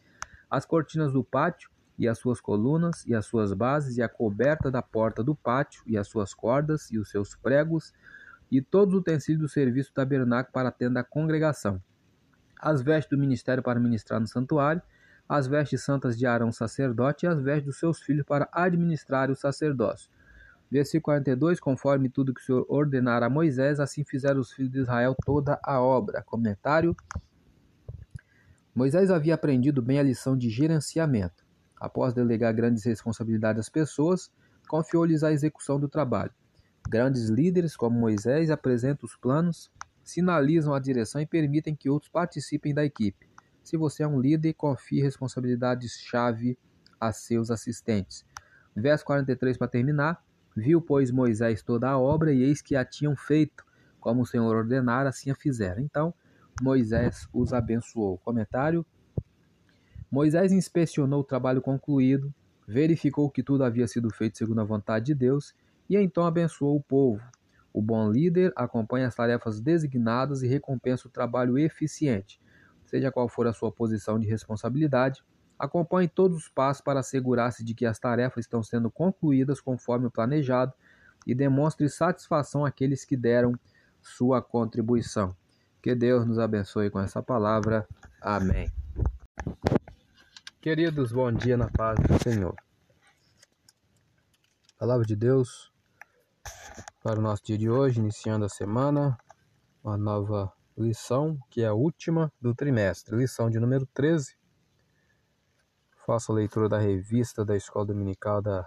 as 0.50 0.66
cortinas 0.66 1.14
do 1.14 1.24
pátio 1.24 1.72
e 1.98 2.08
as 2.08 2.18
suas 2.18 2.42
colunas 2.42 3.06
e 3.06 3.16
as 3.16 3.26
suas 3.26 3.54
bases 3.54 3.98
e 3.98 4.02
a 4.02 4.10
coberta 4.10 4.70
da 4.70 4.82
porta 4.82 5.24
do 5.24 5.36
pátio 5.36 5.84
e 5.86 5.98
as 5.98 6.08
suas 6.08 6.34
cordas 6.34 6.92
e 6.92 6.98
os 6.98 7.10
seus 7.10 7.36
pregos 7.36 7.94
e 8.52 8.62
todos 8.62 8.94
os 8.94 9.02
utensílios 9.02 9.42
do 9.42 9.50
serviço 9.50 9.94
tabernáculo 9.94 10.54
para 10.54 10.70
a 10.70 10.72
tenda 10.72 10.96
da 10.96 11.04
congregação. 11.04 11.82
As 12.66 12.82
vestes 12.82 13.10
do 13.10 13.18
ministério 13.18 13.62
para 13.62 13.78
ministrar 13.78 14.22
no 14.22 14.28
santuário, 14.28 14.82
as 15.28 15.48
vestes 15.48 15.84
santas 15.84 16.18
de 16.18 16.26
Arão 16.26 16.50
sacerdote 16.50 17.26
e 17.26 17.28
as 17.28 17.42
vestes 17.42 17.66
dos 17.66 17.78
seus 17.78 18.02
filhos 18.02 18.26
para 18.26 18.48
administrar 18.54 19.30
o 19.30 19.36
sacerdócio. 19.36 20.10
Versículo 20.72 21.04
42, 21.04 21.60
conforme 21.60 22.08
tudo 22.08 22.34
que 22.34 22.40
o 22.40 22.44
Senhor 22.44 22.66
ordenara 22.70 23.26
a 23.26 23.30
Moisés, 23.30 23.82
assim 23.82 24.06
fizeram 24.06 24.40
os 24.40 24.54
filhos 24.54 24.72
de 24.72 24.80
Israel 24.80 25.14
toda 25.26 25.60
a 25.62 25.82
obra. 25.82 26.24
Comentário 26.24 26.96
Moisés 28.74 29.12
havia 29.12 29.36
aprendido 29.36 29.82
bem 29.82 30.00
a 30.00 30.04
lição 30.04 30.38
de 30.38 30.50
gerenciamento. 30.50 31.44
Após 31.76 32.14
delegar 32.14 32.54
grandes 32.54 32.86
responsabilidades 32.86 33.60
às 33.60 33.70
pessoas, 33.70 34.32
confiou-lhes 34.70 35.22
a 35.22 35.34
execução 35.34 35.78
do 35.78 35.90
trabalho. 35.90 36.32
Grandes 36.90 37.28
líderes, 37.28 37.76
como 37.76 38.00
Moisés, 38.00 38.50
apresentam 38.50 39.06
os 39.06 39.18
planos, 39.18 39.70
sinalizam 40.04 40.74
a 40.74 40.80
direção 40.80 41.22
e 41.22 41.26
permitem 41.26 41.76
que 41.76 41.90
outros 41.90 42.12
participem 42.12 42.74
da 42.74 42.84
equipe. 42.84 43.28
Se 43.64 43.78
você 43.78 44.04
é 44.04 44.08
um 44.08 44.20
líder, 44.20 44.54
confie 44.54 45.02
responsabilidades-chave 45.02 46.58
a 47.00 47.12
seus 47.12 47.50
assistentes. 47.50 48.26
Verso 48.76 49.06
43 49.06 49.58
para 49.58 49.68
terminar. 49.68 50.24
Viu, 50.56 50.82
pois, 50.82 51.10
Moisés 51.10 51.64
toda 51.64 51.90
a 51.90 51.98
obra, 51.98 52.32
e 52.34 52.44
eis 52.44 52.62
que 52.62 52.76
a 52.76 52.86
tinham 52.86 53.16
feito, 53.16 53.64
como 54.00 54.22
o 54.22 54.26
Senhor 54.26 54.56
ordenara, 54.56 55.10
assim 55.10 55.32
a 55.32 55.36
fizeram. 55.36 55.82
Então, 55.82 56.14
Moisés 56.62 57.28
os 57.34 57.54
abençoou. 57.54 58.18
Comentário: 58.20 58.86
Moisés 60.12 60.52
inspecionou 60.52 61.22
o 61.22 61.24
trabalho 61.24 61.62
concluído, 61.62 62.34
verificou 62.68 63.30
que 63.32 63.42
tudo 63.42 63.64
havia 63.64 63.88
sido 63.88 64.10
feito 64.12 64.38
segundo 64.38 64.62
a 64.62 64.64
vontade 64.64 65.08
de 65.08 65.16
Deus 65.16 65.56
e 65.90 65.98
então 65.98 66.26
abençoou 66.26 66.76
o 66.76 66.84
povo. 66.84 67.22
O 67.74 67.82
bom 67.82 68.10
líder 68.10 68.54
acompanha 68.56 69.08
as 69.08 69.16
tarefas 69.16 69.60
designadas 69.60 70.44
e 70.44 70.48
recompensa 70.48 71.08
o 71.08 71.12
trabalho 71.12 71.58
eficiente. 71.58 72.40
Seja 72.86 73.12
qual 73.12 73.28
for 73.28 73.48
a 73.48 73.54
sua 73.54 73.72
posição 73.72 74.20
de 74.20 74.28
responsabilidade, 74.28 75.24
acompanhe 75.58 76.08
todos 76.08 76.38
os 76.38 76.50
passos 76.50 76.84
para 76.84 77.00
assegurar-se 77.00 77.64
de 77.64 77.74
que 77.74 77.86
as 77.86 77.98
tarefas 77.98 78.46
estão 78.46 78.62
sendo 78.62 78.92
concluídas 78.92 79.60
conforme 79.60 80.06
o 80.06 80.12
planejado 80.12 80.72
e 81.26 81.34
demonstre 81.34 81.90
satisfação 81.90 82.64
àqueles 82.64 83.04
que 83.04 83.18
deram 83.18 83.58
sua 84.02 84.42
contribuição. 84.42 85.36
Que 85.82 85.96
Deus 85.96 86.28
nos 86.28 86.38
abençoe 86.38 86.92
com 86.92 87.00
essa 87.00 87.24
palavra. 87.24 87.88
Amém. 88.22 88.70
Queridos, 90.62 91.12
bom 91.12 91.32
dia 91.32 91.58
na 91.58 91.70
paz 91.70 92.00
do 92.00 92.22
Senhor. 92.22 92.56
Palavra 94.78 95.06
de 95.06 95.16
Deus 95.16 95.74
para 97.04 97.20
o 97.20 97.22
nosso 97.22 97.44
dia 97.44 97.58
de 97.58 97.70
hoje, 97.70 98.00
iniciando 98.00 98.46
a 98.46 98.50
semana, 98.50 99.18
uma 99.84 99.98
nova 99.98 100.50
lição, 100.78 101.38
que 101.50 101.62
é 101.62 101.68
a 101.68 101.74
última 101.74 102.32
do 102.40 102.56
trimestre, 102.56 103.18
lição 103.18 103.50
de 103.50 103.60
número 103.60 103.86
13. 103.94 104.38
Faço 106.06 106.32
a 106.32 106.36
leitura 106.36 106.70
da 106.70 106.80
revista 106.80 107.44
da 107.44 107.58
Escola 107.58 107.88
Dominical 107.88 108.42
da 108.42 108.66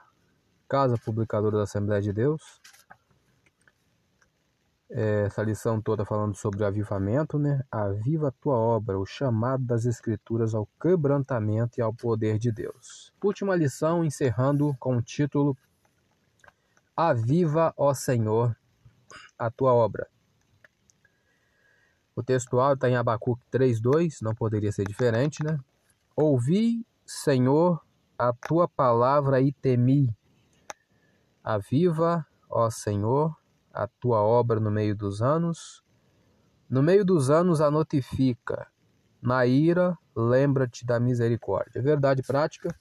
Casa 0.69 0.99
Publicadora 1.03 1.57
da 1.57 1.63
Assembleia 1.63 2.03
de 2.03 2.13
Deus, 2.13 2.61
essa 4.91 5.43
lição 5.43 5.81
toda 5.81 6.05
falando 6.05 6.37
sobre 6.37 6.63
o 6.63 6.67
avivamento, 6.67 7.39
né? 7.39 7.65
Aviva 7.71 8.29
a 8.29 8.33
tua 8.33 8.57
obra, 8.57 8.99
o 8.99 9.07
chamado 9.07 9.65
das 9.65 9.87
Escrituras 9.87 10.55
ao 10.55 10.69
quebrantamento 10.81 11.79
e 11.79 11.83
ao 11.83 11.93
poder 11.93 12.39
de 12.39 12.53
Deus. 12.53 13.13
Última 13.25 13.57
lição, 13.57 14.05
encerrando 14.05 14.77
com 14.79 14.99
o 14.99 15.03
título 15.03 15.57
Aviva, 16.97 17.75
ó 17.77 17.93
Senhor, 17.93 18.57
a 19.39 19.51
tua 19.51 19.75
obra. 19.75 20.09
O 22.15 22.23
textual 22.23 22.73
está 22.73 22.89
em 22.89 22.97
Abacuque 22.97 23.45
3,2, 23.53 24.23
não 24.23 24.35
poderia 24.35 24.73
ser 24.73 24.87
diferente, 24.87 25.45
né? 25.45 25.61
Ouvi, 26.17 26.87
Senhor, 27.05 27.85
a 28.19 28.33
tua 28.33 28.67
palavra 28.67 29.43
e 29.43 29.53
temi. 29.53 30.17
Aviva, 31.45 32.27
ó 32.49 32.71
Senhor, 32.71 33.37
a 33.75 33.87
tua 33.87 34.23
obra 34.23 34.59
no 34.59 34.71
meio 34.71 34.97
dos 34.97 35.21
anos. 35.21 35.85
No 36.67 36.83
meio 36.83 37.05
dos 37.05 37.29
anos 37.29 37.61
a 37.61 37.71
notifica. 37.71 38.69
Na 39.21 39.45
ira, 39.45 39.99
lembra-te 40.17 40.87
da 40.87 40.99
misericórdia. 40.99 41.83
Verdade 41.83 42.23
prática. 42.23 42.75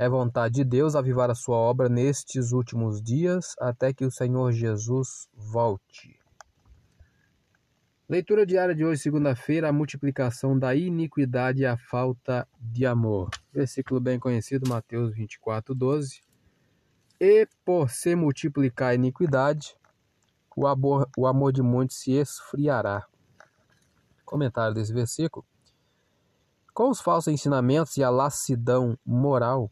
É 0.00 0.08
vontade 0.08 0.54
de 0.54 0.64
Deus 0.64 0.94
avivar 0.94 1.28
a 1.28 1.34
sua 1.34 1.56
obra 1.56 1.88
nestes 1.88 2.52
últimos 2.52 3.02
dias, 3.02 3.56
até 3.58 3.92
que 3.92 4.04
o 4.04 4.12
Senhor 4.12 4.52
Jesus 4.52 5.28
volte. 5.34 6.16
Leitura 8.08 8.46
diária 8.46 8.76
de 8.76 8.84
hoje, 8.84 9.02
segunda-feira, 9.02 9.68
a 9.68 9.72
multiplicação 9.72 10.56
da 10.56 10.72
iniquidade 10.72 11.62
e 11.62 11.66
a 11.66 11.76
falta 11.76 12.46
de 12.60 12.86
amor. 12.86 13.28
Versículo 13.52 13.98
bem 13.98 14.20
conhecido, 14.20 14.70
Mateus 14.70 15.12
24, 15.12 15.74
12. 15.74 16.20
E 17.20 17.48
por 17.64 17.90
se 17.90 18.14
multiplicar 18.14 18.90
a 18.90 18.94
iniquidade, 18.94 19.76
o 20.54 20.68
amor, 20.68 21.10
o 21.18 21.26
amor 21.26 21.52
de 21.52 21.60
muitos 21.60 21.98
se 21.98 22.12
esfriará. 22.12 23.04
Comentário 24.24 24.74
desse 24.74 24.92
versículo. 24.92 25.44
Com 26.72 26.88
os 26.88 27.00
falsos 27.00 27.32
ensinamentos 27.32 27.96
e 27.96 28.04
a 28.04 28.10
lassidão 28.10 28.96
moral, 29.04 29.68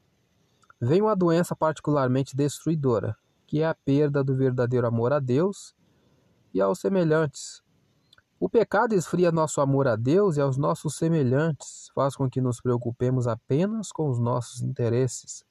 vem 0.81 1.03
uma 1.03 1.17
doença 1.17 1.55
particularmente 1.57 2.37
destruidora, 2.37 3.17
que 3.47 3.61
é 3.61 3.67
a 3.67 3.75
perda 3.75 4.23
do 4.23 4.37
verdadeiro 4.37 4.87
amor 4.87 5.13
a 5.13 5.19
Deus 5.19 5.75
e 6.53 6.61
aos 6.61 6.79
semelhantes. 6.79 7.63
O 8.39 8.49
pecado 8.49 8.95
esfria 8.95 9.33
nosso 9.33 9.61
amor 9.61 9.89
a 9.89 9.97
Deus 9.97 10.37
e 10.37 10.41
aos 10.41 10.59
nossos 10.59 10.97
semelhantes, 10.97 11.91
faz 11.95 12.15
com 12.15 12.29
que 12.29 12.41
nos 12.41 12.61
preocupemos 12.61 13.27
apenas 13.27 13.91
com 13.91 14.11
os 14.11 14.19
nossos 14.19 14.61
interesses. 14.61 15.43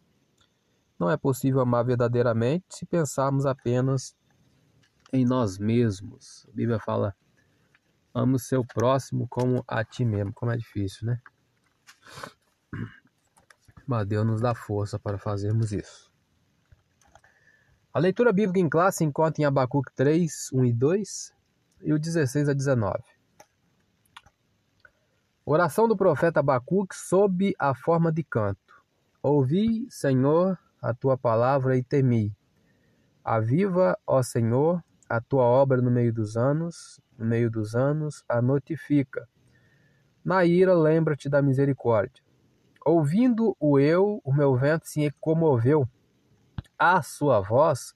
Não 0.99 1.09
é 1.09 1.17
possível 1.17 1.61
amar 1.61 1.83
verdadeiramente 1.83 2.65
se 2.69 2.85
pensarmos 2.85 3.45
apenas 3.45 4.15
em 5.11 5.25
nós 5.25 5.57
mesmos. 5.57 6.45
A 6.47 6.55
Bíblia 6.55 6.79
fala: 6.79 7.15
ame 8.13 8.35
o 8.35 8.39
seu 8.39 8.63
próximo 8.63 9.27
como 9.27 9.63
a 9.67 9.83
ti 9.83 10.05
mesmo. 10.05 10.31
Como 10.33 10.51
é 10.51 10.57
difícil, 10.57 11.07
né? 11.07 11.19
Mas 13.85 14.07
Deus 14.07 14.25
nos 14.25 14.41
dá 14.41 14.55
força 14.55 14.97
para 14.97 15.17
fazermos 15.17 15.71
isso. 15.71 16.11
A 17.93 17.99
leitura 17.99 18.33
bíblica 18.33 18.59
em 18.59 18.67
classe 18.67 18.97
se 18.97 19.03
encontra 19.05 19.41
em 19.41 19.45
Abacuque 19.45 19.93
3, 19.95 20.49
1 20.51 20.65
e 20.65 20.73
2 20.73 21.33
e 21.83 21.93
o 21.93 21.99
16 21.99 22.49
a 22.49 22.53
19. 22.53 23.01
Oração 25.45 25.87
do 25.87 25.95
profeta 25.95 26.39
Abacuque 26.39 26.95
sob 26.95 27.53
a 27.59 27.75
forma 27.75 28.11
de 28.11 28.23
canto. 28.23 28.59
Ouvi, 29.21 29.85
Senhor, 29.89 30.57
a 30.81 30.93
tua 30.93 31.17
palavra 31.17 31.77
e 31.77 31.83
temi. 31.83 32.35
Aviva, 33.23 33.97
ó 34.05 34.21
Senhor, 34.23 34.83
a 35.07 35.21
tua 35.21 35.43
obra 35.43 35.81
no 35.81 35.91
meio 35.91 36.11
dos 36.11 36.35
anos, 36.35 36.99
no 37.17 37.25
meio 37.25 37.49
dos 37.49 37.75
anos, 37.75 38.23
a 38.27 38.41
notifica. 38.41 39.29
Na 40.23 40.43
ira, 40.43 40.73
lembra-te 40.73 41.29
da 41.29 41.41
misericórdia. 41.41 42.24
Ouvindo 42.87 43.57
o 43.59 43.79
eu, 43.79 44.21
o 44.23 44.31
meu 44.31 44.55
vento 44.55 44.87
se 44.87 45.09
comoveu. 45.19 45.89
A 46.77 47.01
sua 47.01 47.41
voz, 47.41 47.95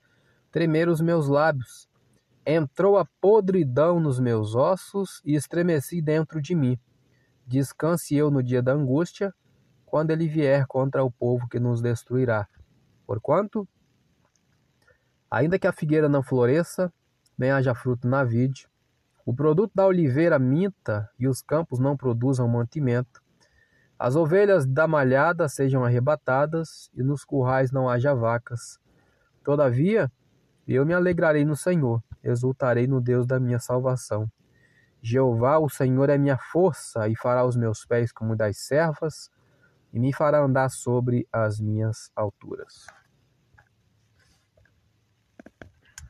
tremer 0.50 0.90
os 0.90 1.00
meus 1.00 1.28
lábios. 1.28 1.88
Entrou 2.44 2.98
a 2.98 3.06
podridão 3.22 4.00
nos 4.00 4.20
meus 4.20 4.56
ossos 4.56 5.22
e 5.24 5.36
estremeci 5.36 6.02
dentro 6.02 6.42
de 6.42 6.56
mim. 6.56 6.76
Descanse 7.46 8.16
eu 8.16 8.32
no 8.32 8.42
dia 8.42 8.64
da 8.64 8.72
angústia, 8.72 9.32
quando 9.86 10.10
ele 10.10 10.28
vier 10.28 10.66
contra 10.66 11.04
o 11.04 11.12
povo 11.12 11.48
que 11.48 11.60
nos 11.60 11.84
destruirá. 11.84 12.48
Porquanto, 13.06 13.70
ainda 15.30 15.60
que 15.60 15.68
a 15.68 15.72
figueira 15.72 16.10
não 16.10 16.24
floresça, 16.24 16.92
nem 17.38 17.52
haja 17.52 17.76
fruto 17.76 18.08
na 18.08 18.24
vide, 18.24 18.68
o 19.24 19.36
produto 19.36 19.72
da 19.76 19.86
oliveira 19.86 20.40
minta 20.40 21.08
e 21.20 21.28
os 21.28 21.44
campos 21.44 21.78
não 21.78 21.96
produzam 21.96 22.48
mantimento, 22.48 23.22
as 24.00 24.16
ovelhas 24.16 24.66
da 24.66 24.88
malhada 24.88 25.50
sejam 25.50 25.84
arrebatadas 25.84 26.90
e 26.94 27.04
nos 27.04 27.26
currais 27.26 27.70
não 27.70 27.90
haja 27.90 28.16
vacas. 28.16 28.80
Todavia, 29.44 30.10
eu 30.66 30.86
me 30.86 30.94
alegrarei 30.94 31.44
no 31.44 31.56
Senhor, 31.56 32.02
exultarei 32.24 32.88
no 32.88 33.02
Deus 33.02 33.28
da 33.28 33.42
minha 33.42 33.60
salvação. 33.60 34.32
Jeová, 35.02 35.58
o 35.60 35.70
Senhor, 35.70 36.10
é 36.10 36.18
minha 36.18 36.38
força 36.38 37.10
e 37.10 37.16
fará 37.16 37.46
os 37.46 37.58
meus 37.58 37.86
pés 37.86 38.14
como 38.14 38.38
das 38.38 38.58
servas 38.60 39.30
e 39.92 40.00
me 40.00 40.14
fará 40.14 40.42
andar 40.42 40.70
sobre 40.70 41.28
as 41.32 41.60
minhas 41.60 42.10
alturas. 42.16 42.86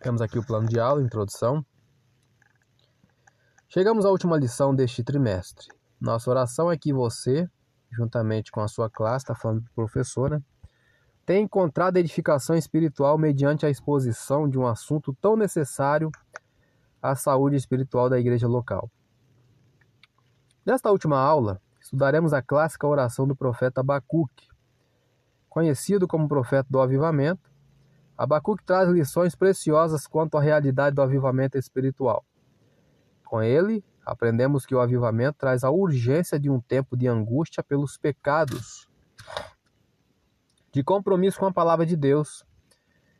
Temos 0.01 0.21
aqui 0.21 0.37
o 0.37 0.45
plano 0.45 0.67
de 0.67 0.79
aula, 0.79 1.01
introdução. 1.01 1.65
Chegamos 3.67 4.05
à 4.05 4.09
última 4.09 4.37
lição 4.37 4.75
deste 4.75 5.03
trimestre. 5.03 5.67
Nossa 5.99 6.29
oração 6.29 6.71
é 6.71 6.77
que 6.77 6.93
você, 6.93 7.49
juntamente 7.91 8.51
com 8.51 8.61
a 8.61 8.67
sua 8.67 8.89
classe, 8.89 9.23
está 9.23 9.35
falando 9.35 9.61
para 9.61 9.71
o 9.71 9.75
professor, 9.75 10.29
né? 10.29 10.41
Tem 11.25 11.43
encontrado 11.43 11.97
edificação 11.97 12.55
espiritual 12.55 13.17
mediante 13.17 13.65
a 13.65 13.69
exposição 13.69 14.49
de 14.49 14.57
um 14.57 14.65
assunto 14.65 15.15
tão 15.21 15.35
necessário 15.35 16.11
à 17.01 17.15
saúde 17.15 17.55
espiritual 17.55 18.09
da 18.09 18.19
igreja 18.19 18.47
local. 18.47 18.89
Nesta 20.65 20.91
última 20.91 21.19
aula, 21.19 21.61
estudaremos 21.79 22.33
a 22.33 22.41
clássica 22.41 22.87
oração 22.87 23.27
do 23.27 23.35
profeta 23.35 23.81
Abacuque. 23.81 24.47
Conhecido 25.47 26.07
como 26.07 26.27
profeta 26.27 26.67
do 26.69 26.79
avivamento, 26.79 27.49
Abacuque 28.17 28.63
traz 28.65 28.89
lições 28.89 29.33
preciosas 29.35 30.05
quanto 30.05 30.37
à 30.37 30.41
realidade 30.41 30.95
do 30.95 31.01
avivamento 31.01 31.57
espiritual. 31.57 32.25
Com 33.23 33.41
ele, 33.41 33.83
aprendemos 34.09 34.65
que 34.65 34.73
o 34.73 34.79
avivamento 34.79 35.37
traz 35.37 35.63
a 35.63 35.69
urgência 35.69 36.39
de 36.39 36.49
um 36.49 36.59
tempo 36.59 36.97
de 36.97 37.07
angústia 37.07 37.63
pelos 37.63 37.95
pecados 37.95 38.89
de 40.71 40.83
compromisso 40.83 41.39
com 41.39 41.45
a 41.45 41.53
palavra 41.53 41.85
de 41.85 41.95
Deus 41.95 42.43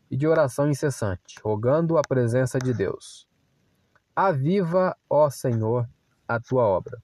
e 0.10 0.18
de 0.18 0.28
oração 0.28 0.68
incessante, 0.68 1.40
rogando 1.44 1.98
a 1.98 2.02
presença 2.02 2.58
de 2.58 2.74
Deus. 2.74 3.28
Aviva, 4.16 4.98
ó 5.08 5.30
Senhor, 5.30 5.88
a 6.28 6.40
tua 6.40 6.64
obra. 6.64 7.02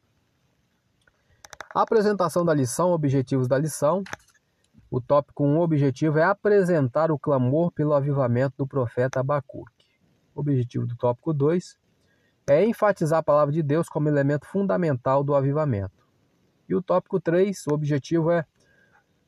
A 1.73 1.81
apresentação 1.81 2.43
da 2.43 2.53
lição, 2.53 2.91
objetivos 2.91 3.47
da 3.47 3.57
lição. 3.57 4.03
O 4.89 4.99
tópico 4.99 5.43
1, 5.43 5.47
um, 5.47 5.59
objetivo, 5.59 6.17
é 6.17 6.23
apresentar 6.23 7.11
o 7.11 7.19
clamor 7.19 7.71
pelo 7.71 7.93
avivamento 7.93 8.55
do 8.57 8.67
profeta 8.67 9.19
Abacuque. 9.19 9.85
Objetivo 10.33 10.87
do 10.87 10.95
tópico 10.95 11.31
2 11.33 11.77
é 12.47 12.65
enfatizar 12.65 13.19
a 13.19 13.23
palavra 13.23 13.53
de 13.53 13.63
Deus 13.63 13.89
como 13.89 14.07
elemento 14.07 14.45
fundamental 14.45 15.23
do 15.23 15.33
avivamento. 15.33 16.05
E 16.67 16.75
o 16.75 16.81
tópico 16.81 17.19
3, 17.19 17.65
o 17.67 17.73
objetivo 17.73 18.31
é 18.31 18.45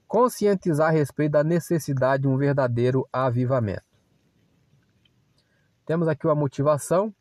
conscientizar 0.07 0.87
a 0.87 0.91
respeito 0.91 1.33
da 1.33 1.43
necessidade 1.43 2.23
de 2.23 2.27
um 2.27 2.37
verdadeiro 2.37 3.07
avivamento. 3.11 3.83
Temos 5.85 6.07
aqui 6.07 6.25
uma 6.27 6.35
motivação. 6.35 7.13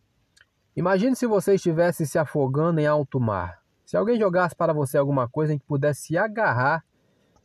Imagine 0.75 1.17
se 1.17 1.27
você 1.27 1.55
estivesse 1.55 2.07
se 2.07 2.19
afogando 2.19 2.81
em 2.81 2.87
alto 2.87 3.21
mar. 3.21 3.61
Se 3.85 3.97
alguém 3.97 4.19
jogasse 4.19 4.55
para 4.55 4.73
você 4.73 4.99
alguma 4.99 5.29
coisa 5.29 5.55
em 5.55 5.59
que 5.59 5.65
pudesse 5.65 6.09
se 6.09 6.19
agarrar 6.19 6.85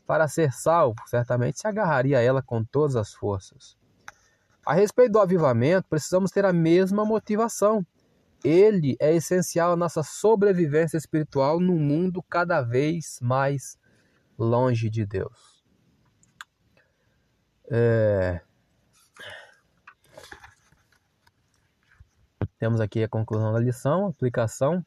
para 0.06 0.28
ser 0.28 0.52
salvo, 0.52 0.96
certamente 1.06 1.60
se 1.60 1.68
agarraria 1.68 2.18
a 2.18 2.22
ela 2.22 2.42
com 2.42 2.64
todas 2.64 2.96
as 2.96 3.14
forças. 3.14 3.78
A 4.66 4.74
respeito 4.74 5.14
do 5.14 5.20
avivamento, 5.20 5.88
precisamos 5.88 6.32
ter 6.32 6.46
a 6.46 6.52
mesma 6.52 7.06
motivação. 7.06 7.86
Ele 8.44 8.96
é 9.00 9.16
essencial 9.16 9.74
à 9.74 9.76
nossa 9.76 10.02
sobrevivência 10.02 10.98
espiritual 10.98 11.60
num 11.60 11.78
mundo 11.78 12.24
cada 12.24 12.62
vez 12.62 13.20
mais 13.22 13.78
longe 14.38 14.90
de 14.90 15.06
Deus. 15.06 15.64
É... 17.70 18.42
Temos 22.58 22.80
aqui 22.80 23.04
a 23.04 23.10
conclusão 23.10 23.54
da 23.54 23.60
lição, 23.60 24.08
aplicação. 24.08 24.86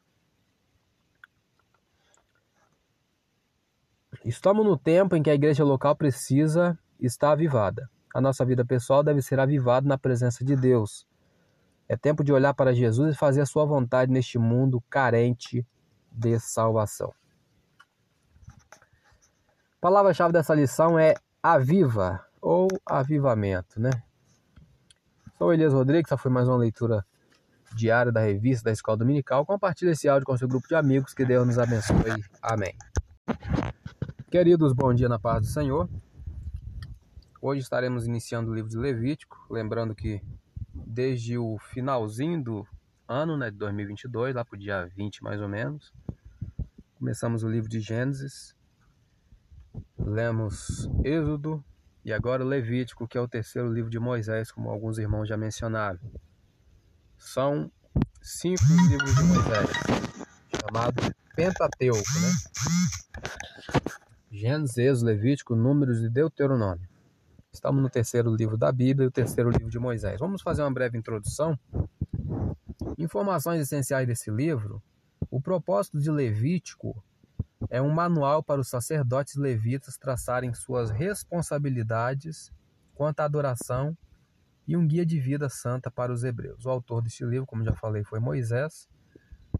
Estamos 4.23 4.65
no 4.65 4.77
tempo 4.77 5.15
em 5.15 5.21
que 5.21 5.29
a 5.29 5.35
igreja 5.35 5.63
local 5.63 5.95
precisa 5.95 6.77
estar 6.99 7.31
avivada. 7.31 7.89
A 8.13 8.21
nossa 8.21 8.45
vida 8.45 8.63
pessoal 8.63 9.03
deve 9.03 9.21
ser 9.21 9.39
avivada 9.39 9.87
na 9.87 9.97
presença 9.97 10.43
de 10.43 10.55
Deus. 10.55 11.05
É 11.87 11.95
tempo 11.95 12.23
de 12.23 12.33
olhar 12.33 12.53
para 12.53 12.73
Jesus 12.73 13.13
e 13.13 13.17
fazer 13.17 13.41
a 13.41 13.45
sua 13.45 13.65
vontade 13.65 14.11
neste 14.11 14.39
mundo 14.39 14.81
carente 14.89 15.65
de 16.11 16.39
salvação. 16.39 17.13
A 19.77 19.81
palavra-chave 19.81 20.33
dessa 20.33 20.55
lição 20.55 20.97
é 20.97 21.13
aviva 21.43 22.25
ou 22.41 22.67
avivamento, 22.85 23.79
né? 23.79 23.91
Sou 25.37 25.53
Elias 25.53 25.73
Rodrigues, 25.73 26.11
essa 26.11 26.17
foi 26.17 26.31
mais 26.31 26.47
uma 26.47 26.57
leitura 26.57 27.05
diária 27.75 28.11
da 28.11 28.21
revista 28.21 28.63
da 28.65 28.71
Escola 28.71 28.97
Dominical. 28.97 29.45
Compartilhe 29.45 29.91
esse 29.91 30.07
áudio 30.07 30.25
com 30.25 30.37
seu 30.37 30.47
grupo 30.47 30.67
de 30.67 30.75
amigos, 30.75 31.13
que 31.13 31.25
Deus 31.25 31.45
nos 31.45 31.59
abençoe. 31.59 32.23
Amém. 32.41 32.73
Queridos, 34.31 34.73
bom 34.73 34.93
dia 34.93 35.09
na 35.09 35.19
paz 35.19 35.41
do 35.41 35.47
Senhor. 35.47 35.87
Hoje 37.41 37.61
estaremos 37.61 38.07
iniciando 38.07 38.49
o 38.49 38.55
livro 38.55 38.69
de 38.71 38.77
Levítico, 38.77 39.45
lembrando 39.51 39.93
que 39.93 40.19
desde 40.85 41.37
o 41.37 41.57
finalzinho 41.57 42.43
do 42.43 42.67
ano, 43.07 43.37
né, 43.37 43.49
de 43.51 43.57
2022, 43.57 44.35
lá 44.35 44.45
para 44.45 44.55
o 44.55 44.59
dia 44.59 44.85
20 44.95 45.23
mais 45.23 45.41
ou 45.41 45.47
menos, 45.47 45.93
começamos 46.97 47.43
o 47.43 47.49
livro 47.49 47.69
de 47.69 47.79
Gênesis 47.79 48.55
Lemos 49.97 50.89
Êxodo 51.03 51.63
e 52.03 52.13
agora 52.13 52.43
Levítico, 52.43 53.07
que 53.07 53.17
é 53.17 53.21
o 53.21 53.27
terceiro 53.27 53.71
livro 53.71 53.89
de 53.89 53.99
Moisés, 53.99 54.51
como 54.51 54.69
alguns 54.69 54.97
irmãos 54.97 55.27
já 55.27 55.35
mencionaram. 55.35 55.99
São 57.17 57.71
cinco 58.21 58.63
livros 58.89 59.15
de 59.15 59.23
Moisés, 59.23 59.69
chamado 60.61 61.15
Pentateuco, 61.35 61.97
né? 61.97 62.31
Gênesis, 64.31 64.77
Êxodo, 64.77 65.07
Levítico, 65.07 65.55
Números 65.55 66.03
e 66.03 66.09
Deuteronômio. 66.09 66.94
Estamos 67.55 67.81
no 67.81 67.89
terceiro 67.89 68.35
livro 68.35 68.57
da 68.57 68.69
Bíblia 68.69 69.05
e 69.05 69.07
o 69.07 69.11
terceiro 69.11 69.49
livro 69.49 69.69
de 69.69 69.79
Moisés. 69.79 70.19
Vamos 70.19 70.41
fazer 70.41 70.61
uma 70.61 70.73
breve 70.73 70.97
introdução. 70.97 71.57
Informações 72.97 73.61
essenciais 73.61 74.05
desse 74.05 74.29
livro. 74.29 74.83
O 75.31 75.39
propósito 75.39 75.97
de 75.97 76.11
Levítico 76.11 77.01
é 77.69 77.81
um 77.81 77.89
manual 77.89 78.43
para 78.43 78.59
os 78.59 78.67
sacerdotes 78.67 79.37
levitas 79.37 79.97
traçarem 79.97 80.53
suas 80.53 80.89
responsabilidades 80.89 82.51
quanto 82.93 83.21
à 83.21 83.23
adoração 83.23 83.97
e 84.67 84.75
um 84.75 84.85
guia 84.85 85.05
de 85.05 85.17
vida 85.17 85.47
santa 85.47 85.89
para 85.89 86.11
os 86.11 86.25
hebreus. 86.25 86.65
O 86.65 86.69
autor 86.69 87.01
deste 87.01 87.23
livro, 87.23 87.47
como 87.47 87.63
já 87.63 87.73
falei, 87.73 88.03
foi 88.03 88.19
Moisés. 88.19 88.89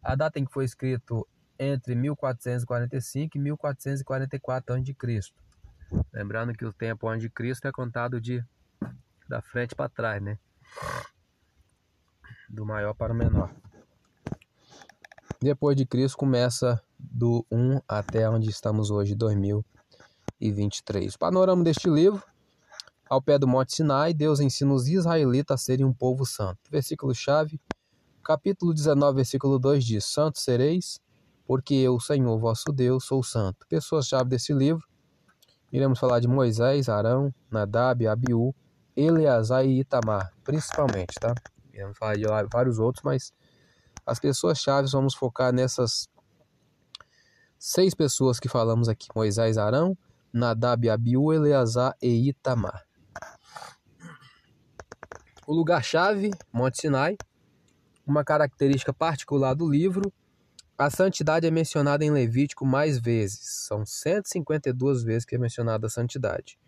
A 0.04 0.16
data 0.16 0.38
em 0.38 0.44
que 0.44 0.52
foi 0.52 0.66
escrito 0.66 1.26
entre 1.58 1.96
1445 1.96 3.38
e 3.38 3.40
1444 3.40 4.76
a.C. 4.76 5.34
Lembrando 6.14 6.54
que 6.54 6.66
o 6.66 6.74
tempo 6.74 7.10
onde 7.10 7.30
Cristo 7.30 7.68
é 7.68 7.72
contado 7.72 8.20
de 8.20 8.44
da 9.28 9.42
frente 9.42 9.76
para 9.76 9.90
trás, 9.90 10.22
né? 10.22 10.38
Do 12.50 12.66
maior 12.66 12.94
para 12.94 13.12
o 13.12 13.16
menor. 13.16 13.54
Depois 15.42 15.76
de 15.76 15.86
Cristo 15.86 16.18
começa 16.18 16.82
do 16.98 17.46
1 17.52 17.82
até 17.88 18.30
onde 18.30 18.50
estamos 18.50 18.92
hoje, 18.92 19.16
2023. 19.16 21.18
Panorama 21.18 21.64
deste 21.64 21.90
livro. 21.90 22.24
Ao 23.08 23.22
pé 23.22 23.38
do 23.38 23.48
Monte 23.48 23.76
Sinai, 23.76 24.14
Deus 24.14 24.40
ensina 24.40 24.74
os 24.74 24.88
israelitas 24.88 25.62
a 25.62 25.64
serem 25.64 25.86
um 25.86 25.94
povo 25.94 26.26
santo. 26.26 26.60
Versículo-chave, 26.72 27.60
capítulo 28.24 28.74
19, 28.74 29.18
versículo 29.18 29.60
2 29.60 29.86
diz: 29.86 30.06
Santos 30.06 30.42
sereis, 30.42 31.00
porque 31.46 31.76
eu, 31.76 32.00
Senhor 32.00 32.40
vosso 32.40 32.72
Deus, 32.72 33.06
sou 33.06 33.22
santo. 33.22 33.68
Pessoas-chave 33.68 34.30
desse 34.30 34.54
livro. 34.54 34.84
Iremos 35.76 36.00
falar 36.00 36.22
de 36.22 36.28
Moisés, 36.30 36.88
Arão, 36.88 37.36
Nadab, 37.52 38.08
Abiú, 38.08 38.56
Eleazar 38.96 39.66
e 39.66 39.82
Itamar, 39.82 40.32
principalmente, 40.42 41.16
tá? 41.20 41.36
Iremos 41.74 41.98
falar 41.98 42.16
de 42.16 42.24
vários 42.50 42.80
outros, 42.80 43.04
mas 43.04 43.34
as 44.06 44.18
pessoas-chave 44.18 44.88
vamos 44.90 45.14
focar 45.14 45.52
nessas 45.52 46.08
seis 47.60 47.94
pessoas 47.94 48.40
que 48.40 48.48
falamos 48.48 48.88
aqui: 48.88 49.10
Moisés, 49.14 49.58
Arão, 49.58 49.98
Nadab, 50.32 50.90
Abiú, 50.90 51.34
Eleazar 51.34 51.94
e 52.02 52.30
Itamar. 52.30 52.86
O 55.46 55.54
lugar-chave, 55.54 56.32
Monte 56.54 56.80
Sinai. 56.80 57.18
Uma 58.08 58.24
característica 58.24 58.94
particular 58.94 59.54
do 59.54 59.70
livro, 59.70 60.10
a 60.78 60.90
santidade 60.90 61.48
é 61.48 61.52
mencionada 61.52 62.04
em 62.04 62.12
Levítico 62.12 62.66
mais 62.66 63.00
vezes. 63.00 63.66
São 63.68 63.86
152 63.86 65.04
vezes 65.04 65.26
que 65.26 65.36
é 65.36 65.38
mencionada 65.38 65.88
a 65.88 65.90
santidade. 65.90 66.60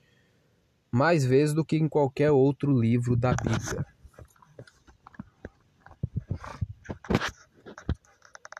Mais 0.91 1.25
vezes 1.25 1.53
do 1.53 1.65
que 1.65 1.77
em 1.77 1.87
qualquer 1.87 2.31
outro 2.31 2.71
livro 2.71 3.15
da 3.15 3.33
Bíblia. 3.33 3.85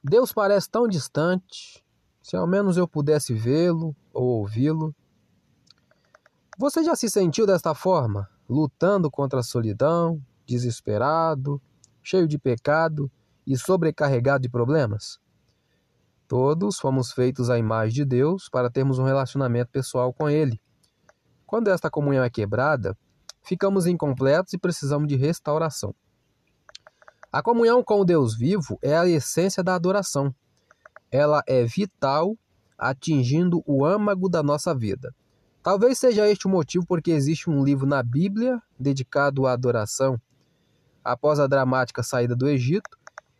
Deus 0.04 0.34
parece 0.34 0.70
tão 0.70 0.88
distante. 0.88 1.84
Se 2.22 2.36
ao 2.36 2.46
menos 2.46 2.77
eu 2.77 2.88
pudesse 2.88 3.34
vê-lo 3.34 3.96
ou 4.13 4.39
ouvi-lo. 4.39 4.94
Você 6.58 6.84
já 6.84 6.96
se 6.96 7.10
sentiu 7.10 7.46
desta 7.46 7.74
forma? 7.74 8.30
lutando 8.50 9.12
contra 9.12 9.39
a 9.39 9.44
solidão, 9.44 10.22
desesperado, 10.46 11.62
cheio 12.01 12.27
de 12.27 12.38
pecado 12.38 13.12
e 13.46 13.58
sobrecarregado 13.58 14.44
de 14.44 14.50
problemas? 14.50 15.20
Todos 16.28 16.78
fomos 16.78 17.14
feitos 17.14 17.50
à 17.50 17.58
imagem 17.58 17.94
de 17.94 18.06
Deus 18.06 18.50
para 18.50 18.70
termos 18.70 19.00
um 19.00 19.06
relacionamento 19.06 19.72
pessoal 19.72 20.14
com 20.14 20.30
Ele. 20.30 20.60
Quando 21.46 21.70
esta 21.70 21.90
comunhão 21.90 22.22
é 22.22 22.30
quebrada, 22.30 22.98
ficamos 23.42 23.88
incompletos 23.88 24.52
e 24.52 24.58
precisamos 24.58 25.08
de 25.08 25.16
restauração. 25.16 25.96
A 27.32 27.42
comunhão 27.42 27.82
com 27.82 28.02
o 28.02 28.06
Deus 28.06 28.38
vivo 28.38 28.78
é 28.82 28.98
a 28.98 29.08
essência 29.08 29.64
da 29.64 29.76
adoração. 29.76 30.36
Ela 31.10 31.42
é 31.48 31.64
vital, 31.64 32.38
atingindo 32.78 33.64
o 33.66 33.86
âmago 33.86 34.28
da 34.28 34.44
nossa 34.44 34.76
vida. 34.76 35.16
Talvez 35.64 35.98
seja 35.98 36.28
este 36.28 36.46
o 36.46 36.50
motivo 36.50 36.86
porque 36.86 37.12
existe 37.12 37.50
um 37.50 37.64
livro 37.64 37.86
na 37.86 38.04
Bíblia 38.04 38.62
dedicado 38.78 39.48
à 39.48 39.54
adoração. 39.54 40.20
Após 41.02 41.40
a 41.40 41.48
dramática 41.48 42.04
saída 42.04 42.36
do 42.36 42.50
Egito, 42.50 42.98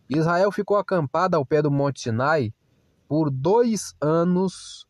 Israel 0.10 0.54
ficou 0.54 0.78
acampada 0.78 1.36
ao 1.36 1.46
pé 1.46 1.62
do 1.62 1.70
Monte 1.70 2.02
Sinai 2.02 2.54
por 3.08 3.30
dois 3.30 3.96
anos 4.02 4.88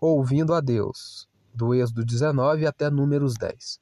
ouvindo 0.00 0.54
a 0.54 0.60
Deus, 0.60 1.28
do 1.52 1.74
Êxodo 1.74 2.04
19 2.04 2.66
até 2.66 2.88
Números 2.88 3.34
10. 3.34 3.80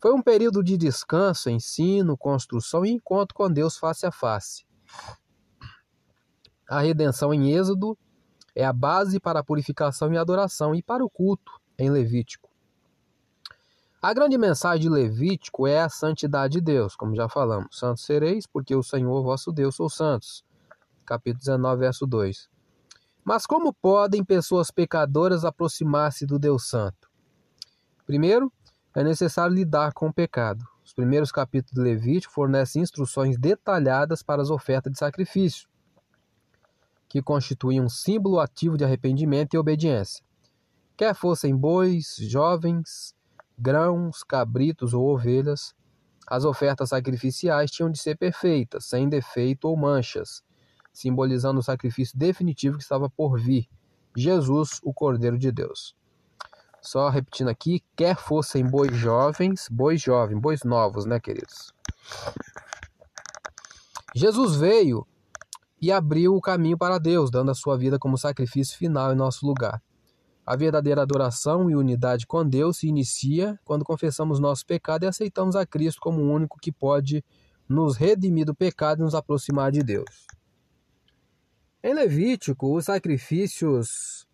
Foi 0.00 0.12
um 0.12 0.22
período 0.22 0.62
de 0.62 0.76
descanso, 0.76 1.50
ensino, 1.50 2.16
construção 2.16 2.84
e 2.84 2.90
encontro 2.90 3.34
com 3.34 3.50
Deus 3.50 3.76
face 3.76 4.06
a 4.06 4.10
face. 4.10 4.64
A 6.68 6.80
redenção 6.80 7.32
em 7.34 7.52
Êxodo 7.52 7.96
é 8.54 8.64
a 8.64 8.72
base 8.72 9.20
para 9.20 9.40
a 9.40 9.44
purificação 9.44 10.12
e 10.12 10.18
adoração 10.18 10.74
e 10.74 10.82
para 10.82 11.04
o 11.04 11.10
culto 11.10 11.60
em 11.78 11.90
Levítico. 11.90 12.48
A 14.02 14.14
grande 14.14 14.38
mensagem 14.38 14.80
de 14.80 14.88
Levítico 14.88 15.66
é 15.66 15.80
a 15.80 15.88
santidade 15.88 16.54
de 16.54 16.60
Deus, 16.62 16.96
como 16.96 17.14
já 17.14 17.28
falamos. 17.28 17.78
Santos 17.78 18.04
sereis, 18.04 18.46
porque 18.46 18.74
o 18.74 18.82
Senhor 18.82 19.22
vosso 19.22 19.52
Deus 19.52 19.76
sou 19.76 19.90
santos. 19.90 20.42
Capítulo 21.04 21.40
19, 21.40 21.80
verso 21.80 22.06
2. 22.06 22.48
Mas 23.24 23.46
como 23.46 23.72
podem 23.72 24.24
pessoas 24.24 24.70
pecadoras 24.70 25.44
aproximar-se 25.44 26.26
do 26.26 26.38
Deus 26.38 26.68
Santo? 26.68 27.10
Primeiro, 28.06 28.52
é 28.94 29.04
necessário 29.04 29.54
lidar 29.54 29.92
com 29.92 30.08
o 30.08 30.12
pecado. 30.12 30.64
Os 30.84 30.92
primeiros 30.92 31.30
capítulos 31.30 31.74
de 31.74 31.80
Levítico 31.80 32.32
fornecem 32.32 32.82
instruções 32.82 33.38
detalhadas 33.38 34.22
para 34.22 34.42
as 34.42 34.50
ofertas 34.50 34.92
de 34.92 34.98
sacrifício, 34.98 35.68
que 37.08 37.22
constituem 37.22 37.80
um 37.80 37.88
símbolo 37.88 38.40
ativo 38.40 38.76
de 38.76 38.84
arrependimento 38.84 39.54
e 39.54 39.58
obediência. 39.58 40.24
Quer 40.96 41.14
fossem 41.14 41.56
bois, 41.56 42.16
jovens, 42.18 43.14
grãos, 43.56 44.24
cabritos 44.24 44.92
ou 44.92 45.14
ovelhas, 45.14 45.74
as 46.26 46.44
ofertas 46.44 46.88
sacrificiais 46.88 47.70
tinham 47.70 47.90
de 47.90 47.98
ser 47.98 48.16
perfeitas, 48.16 48.84
sem 48.86 49.08
defeito 49.08 49.68
ou 49.68 49.76
manchas, 49.76 50.42
simbolizando 51.00 51.60
o 51.60 51.62
sacrifício 51.62 52.18
definitivo 52.18 52.76
que 52.76 52.82
estava 52.82 53.08
por 53.08 53.38
vir, 53.38 53.68
Jesus, 54.16 54.80
o 54.82 54.92
Cordeiro 54.92 55.38
de 55.38 55.50
Deus. 55.50 55.94
Só 56.82 57.08
repetindo 57.08 57.48
aqui, 57.48 57.82
quer 57.94 58.16
fossem 58.16 58.64
bois 58.64 58.96
jovens, 58.96 59.68
bois 59.70 60.00
jovens, 60.00 60.40
bois 60.40 60.64
novos, 60.64 61.04
né, 61.04 61.20
queridos? 61.20 61.72
Jesus 64.14 64.56
veio 64.56 65.06
e 65.80 65.92
abriu 65.92 66.34
o 66.34 66.40
caminho 66.40 66.76
para 66.76 66.98
Deus, 66.98 67.30
dando 67.30 67.50
a 67.50 67.54
sua 67.54 67.76
vida 67.76 67.98
como 67.98 68.18
sacrifício 68.18 68.76
final 68.76 69.12
em 69.12 69.16
nosso 69.16 69.46
lugar. 69.46 69.80
A 70.44 70.56
verdadeira 70.56 71.02
adoração 71.02 71.70
e 71.70 71.76
unidade 71.76 72.26
com 72.26 72.46
Deus 72.46 72.78
se 72.78 72.88
inicia 72.88 73.58
quando 73.64 73.84
confessamos 73.84 74.40
nosso 74.40 74.66
pecado 74.66 75.04
e 75.04 75.06
aceitamos 75.06 75.54
a 75.54 75.64
Cristo 75.64 76.00
como 76.00 76.20
o 76.20 76.32
único 76.32 76.58
que 76.60 76.72
pode 76.72 77.24
nos 77.68 77.96
redimir 77.96 78.44
do 78.44 78.54
pecado 78.54 79.00
e 79.00 79.04
nos 79.04 79.14
aproximar 79.14 79.70
de 79.70 79.82
Deus. 79.82 80.26
Em 81.82 81.94
Levítico, 81.94 82.76
os 82.76 82.84
sacrifícios, 82.84 84.28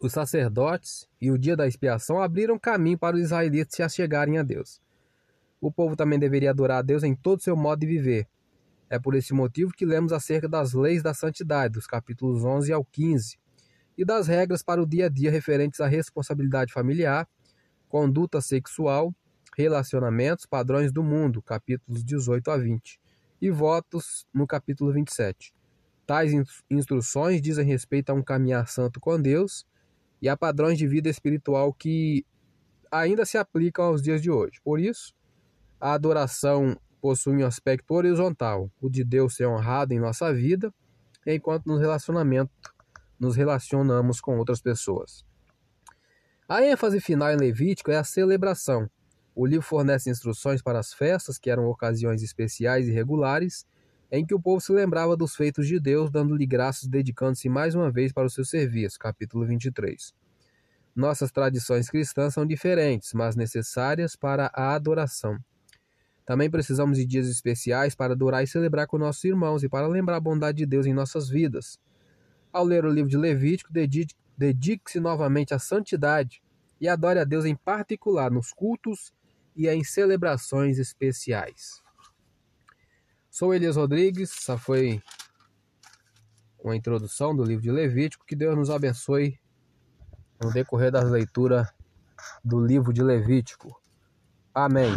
os 0.00 0.12
sacerdotes 0.12 1.08
e 1.20 1.30
o 1.30 1.38
dia 1.38 1.56
da 1.56 1.68
expiação 1.68 2.20
abriram 2.20 2.58
caminho 2.58 2.98
para 2.98 3.14
os 3.14 3.22
israelitas 3.22 3.76
se 3.76 3.82
achegarem 3.84 4.38
a 4.38 4.42
Deus. 4.42 4.82
O 5.60 5.70
povo 5.70 5.94
também 5.94 6.18
deveria 6.18 6.50
adorar 6.50 6.78
a 6.78 6.82
Deus 6.82 7.04
em 7.04 7.14
todo 7.14 7.44
seu 7.44 7.56
modo 7.56 7.78
de 7.78 7.86
viver. 7.86 8.26
É 8.90 8.98
por 8.98 9.14
esse 9.14 9.32
motivo 9.32 9.70
que 9.70 9.86
lemos 9.86 10.12
acerca 10.12 10.48
das 10.48 10.72
leis 10.72 11.00
da 11.00 11.14
santidade, 11.14 11.74
dos 11.74 11.86
capítulos 11.86 12.44
11 12.44 12.72
ao 12.72 12.84
15 12.84 13.38
e 13.96 14.04
das 14.04 14.26
regras 14.26 14.64
para 14.64 14.82
o 14.82 14.86
dia 14.86 15.06
a 15.06 15.08
dia 15.08 15.30
referentes 15.30 15.80
à 15.80 15.86
responsabilidade 15.86 16.72
familiar, 16.72 17.28
conduta 17.88 18.40
sexual, 18.40 19.14
relacionamentos, 19.56 20.44
padrões 20.44 20.90
do 20.90 21.04
mundo, 21.04 21.40
capítulos 21.40 22.02
18 22.02 22.50
a 22.50 22.56
20, 22.56 23.00
e 23.40 23.48
votos 23.48 24.26
no 24.34 24.44
capítulo 24.44 24.92
27. 24.92 25.56
Tais 26.08 26.32
instruções 26.70 27.42
dizem 27.42 27.66
respeito 27.66 28.08
a 28.08 28.14
um 28.14 28.22
caminhar 28.22 28.66
santo 28.66 28.98
com 28.98 29.20
Deus 29.20 29.66
e 30.22 30.28
a 30.30 30.34
padrões 30.34 30.78
de 30.78 30.86
vida 30.86 31.10
espiritual 31.10 31.70
que 31.70 32.24
ainda 32.90 33.26
se 33.26 33.36
aplicam 33.36 33.84
aos 33.84 34.00
dias 34.00 34.22
de 34.22 34.30
hoje. 34.30 34.58
Por 34.64 34.80
isso, 34.80 35.14
a 35.78 35.92
adoração 35.92 36.80
possui 36.98 37.44
um 37.44 37.46
aspecto 37.46 37.92
horizontal, 37.92 38.72
o 38.80 38.88
de 38.88 39.04
Deus 39.04 39.36
ser 39.36 39.48
honrado 39.48 39.92
em 39.92 40.00
nossa 40.00 40.32
vida, 40.32 40.72
enquanto 41.26 41.66
no 41.66 41.76
relacionamento 41.76 42.50
nos 43.20 43.36
relacionamos 43.36 44.18
com 44.18 44.38
outras 44.38 44.62
pessoas. 44.62 45.26
A 46.48 46.62
ênfase 46.64 47.02
final 47.02 47.30
em 47.30 47.36
Levítico 47.36 47.90
é 47.90 47.98
a 47.98 48.02
celebração. 48.02 48.88
O 49.34 49.44
livro 49.44 49.66
fornece 49.66 50.08
instruções 50.08 50.62
para 50.62 50.78
as 50.78 50.94
festas, 50.94 51.36
que 51.36 51.50
eram 51.50 51.66
ocasiões 51.66 52.22
especiais 52.22 52.88
e 52.88 52.92
regulares, 52.92 53.66
em 54.10 54.24
que 54.24 54.34
o 54.34 54.40
povo 54.40 54.60
se 54.60 54.72
lembrava 54.72 55.16
dos 55.16 55.36
feitos 55.36 55.66
de 55.66 55.78
Deus, 55.78 56.10
dando-lhe 56.10 56.46
graças 56.46 56.84
e 56.84 56.90
dedicando-se 56.90 57.48
mais 57.48 57.74
uma 57.74 57.90
vez 57.90 58.12
para 58.12 58.26
o 58.26 58.30
seu 58.30 58.44
serviço. 58.44 58.98
Capítulo 58.98 59.46
23. 59.46 60.14
Nossas 60.96 61.30
tradições 61.30 61.88
cristãs 61.90 62.34
são 62.34 62.46
diferentes, 62.46 63.12
mas 63.12 63.36
necessárias 63.36 64.16
para 64.16 64.50
a 64.54 64.74
adoração. 64.74 65.38
Também 66.24 66.50
precisamos 66.50 66.98
de 66.98 67.06
dias 67.06 67.28
especiais 67.28 67.94
para 67.94 68.12
adorar 68.12 68.42
e 68.42 68.46
celebrar 68.46 68.86
com 68.86 68.98
nossos 68.98 69.24
irmãos 69.24 69.62
e 69.62 69.68
para 69.68 69.86
lembrar 69.86 70.16
a 70.16 70.20
bondade 70.20 70.58
de 70.58 70.66
Deus 70.66 70.86
em 70.86 70.92
nossas 70.92 71.28
vidas. 71.28 71.78
Ao 72.52 72.64
ler 72.64 72.84
o 72.84 72.90
livro 72.90 73.10
de 73.10 73.16
Levítico, 73.16 73.72
dedique-se 73.72 75.00
novamente 75.00 75.54
à 75.54 75.58
santidade 75.58 76.42
e 76.80 76.88
adore 76.88 77.18
a 77.18 77.24
Deus 77.24 77.44
em 77.44 77.54
particular 77.54 78.30
nos 78.30 78.52
cultos 78.52 79.12
e 79.54 79.68
em 79.68 79.84
celebrações 79.84 80.78
especiais. 80.78 81.82
Sou 83.38 83.54
Elias 83.54 83.76
Rodrigues, 83.76 84.36
essa 84.36 84.58
foi 84.58 85.00
uma 86.58 86.74
introdução 86.74 87.36
do 87.36 87.44
livro 87.44 87.62
de 87.62 87.70
Levítico. 87.70 88.26
Que 88.26 88.34
Deus 88.34 88.56
nos 88.56 88.68
abençoe 88.68 89.38
no 90.42 90.50
decorrer 90.52 90.90
das 90.90 91.08
leituras 91.08 91.68
do 92.44 92.58
livro 92.58 92.92
de 92.92 93.00
Levítico. 93.00 93.80
Amém. 94.52 94.92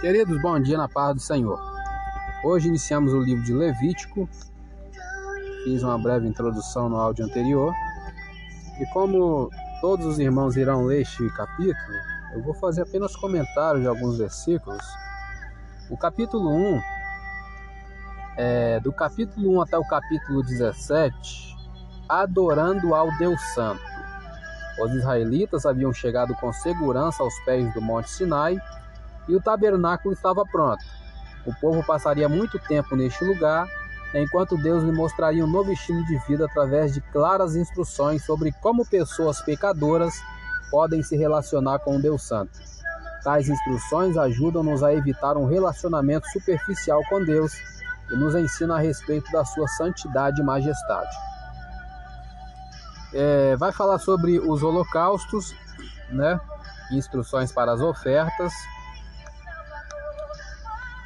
Queridos, 0.00 0.40
bom 0.40 0.60
dia 0.60 0.78
na 0.78 0.88
paz 0.88 1.16
do 1.16 1.20
Senhor. 1.20 1.60
Hoje 2.44 2.68
iniciamos 2.68 3.12
o 3.12 3.20
livro 3.20 3.42
de 3.42 3.52
Levítico. 3.52 4.28
Fiz 5.64 5.82
uma 5.82 5.98
breve 5.98 6.28
introdução 6.28 6.88
no 6.88 6.96
áudio 6.96 7.24
anterior. 7.24 7.74
E 8.80 8.86
como 8.92 9.50
todos 9.80 10.06
os 10.06 10.20
irmãos 10.20 10.56
irão 10.56 10.84
ler 10.84 11.02
este 11.02 11.28
capítulo, 11.30 11.98
eu 12.34 12.42
vou 12.44 12.54
fazer 12.54 12.82
apenas 12.82 13.16
comentários 13.16 13.82
de 13.82 13.88
alguns 13.88 14.16
versículos. 14.16 14.86
O 15.90 15.96
capítulo 15.96 16.50
1, 16.50 16.80
é, 18.36 18.80
do 18.80 18.92
capítulo 18.92 19.56
1 19.56 19.62
até 19.62 19.78
o 19.78 19.88
capítulo 19.88 20.42
17, 20.42 21.56
adorando 22.06 22.94
ao 22.94 23.10
Deus 23.16 23.40
Santo. 23.54 23.80
Os 24.82 24.92
israelitas 24.92 25.64
haviam 25.64 25.90
chegado 25.90 26.34
com 26.34 26.52
segurança 26.52 27.22
aos 27.22 27.32
pés 27.46 27.72
do 27.72 27.80
Monte 27.80 28.10
Sinai 28.10 28.58
e 29.26 29.34
o 29.34 29.40
tabernáculo 29.40 30.12
estava 30.12 30.44
pronto. 30.44 30.84
O 31.46 31.54
povo 31.54 31.82
passaria 31.82 32.28
muito 32.28 32.58
tempo 32.58 32.94
neste 32.94 33.24
lugar, 33.24 33.66
enquanto 34.14 34.58
Deus 34.58 34.84
lhe 34.84 34.92
mostraria 34.92 35.42
um 35.42 35.50
novo 35.50 35.72
estilo 35.72 36.04
de 36.04 36.18
vida 36.26 36.44
através 36.44 36.92
de 36.92 37.00
claras 37.00 37.56
instruções 37.56 38.26
sobre 38.26 38.52
como 38.60 38.86
pessoas 38.86 39.40
pecadoras 39.40 40.14
podem 40.70 41.02
se 41.02 41.16
relacionar 41.16 41.78
com 41.78 41.96
o 41.96 42.02
Deus 42.02 42.22
Santo. 42.22 42.77
Tais 43.22 43.48
instruções 43.48 44.16
ajudam-nos 44.16 44.82
a 44.82 44.92
evitar 44.92 45.36
um 45.36 45.46
relacionamento 45.46 46.26
superficial 46.28 47.02
com 47.08 47.24
Deus 47.24 47.52
e 48.10 48.16
nos 48.16 48.34
ensinam 48.34 48.76
a 48.76 48.78
respeito 48.78 49.30
da 49.32 49.44
sua 49.44 49.66
santidade 49.68 50.40
e 50.40 50.44
majestade. 50.44 51.16
É, 53.12 53.56
vai 53.56 53.72
falar 53.72 53.98
sobre 53.98 54.38
os 54.38 54.62
holocaustos, 54.62 55.54
né? 56.10 56.40
Instruções 56.92 57.52
para 57.52 57.72
as 57.72 57.80
ofertas. 57.80 58.52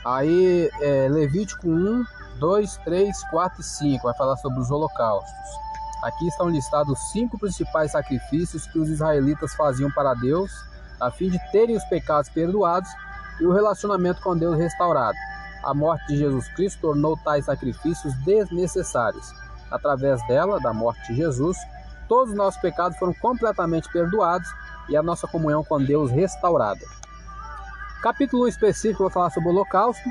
Aí, 0.05 0.69
é, 0.81 1.09
Levítico 1.09 1.69
1, 1.69 2.05
2, 2.39 2.77
3, 2.79 3.25
4 3.31 3.61
e 3.61 3.65
5 3.65 4.03
vai 4.03 4.15
falar 4.17 4.37
sobre 4.37 4.61
os 4.61 4.71
holocaustos. 4.71 5.63
Aqui 6.03 6.27
estão 6.27 6.49
listados 6.49 6.99
cinco 7.13 7.39
principais 7.39 7.93
sacrifícios 7.93 8.67
que 8.67 8.79
os 8.79 8.89
israelitas 8.89 9.55
faziam 9.55 9.89
para 9.93 10.15
Deus, 10.15 10.51
a 11.03 11.11
fim 11.11 11.29
de 11.29 11.39
terem 11.51 11.77
os 11.77 11.85
pecados 11.85 12.31
perdoados 12.31 12.89
e 13.41 13.45
o 13.45 13.53
relacionamento 13.53 14.23
com 14.23 14.37
Deus 14.37 14.57
restaurado. 14.57 15.17
A 15.65 15.75
morte 15.75 16.07
de 16.09 16.19
Jesus 16.19 16.49
Cristo 16.55 16.81
tornou 16.81 17.17
tais 17.25 17.45
sacrifícios 17.45 18.15
desnecessários. 18.25 19.33
Através 19.71 20.25
dela, 20.27 20.61
da 20.61 20.73
morte 20.73 21.09
de 21.09 21.17
Jesus, 21.17 21.57
todos 22.09 22.31
os 22.31 22.37
nossos 22.37 22.61
pecados 22.61 22.99
foram 22.99 23.15
completamente 23.15 23.91
perdoados 23.93 24.49
e 24.89 24.97
a 24.97 25.03
nossa 25.03 25.27
comunhão 25.27 25.65
com 25.65 25.83
Deus 25.83 26.11
restaurada. 26.11 26.85
Capítulo 28.03 28.49
específico 28.49 29.05
vai 29.05 29.13
falar 29.13 29.31
sobre 29.31 29.49
o 29.49 29.53
holocausto. 29.53 30.09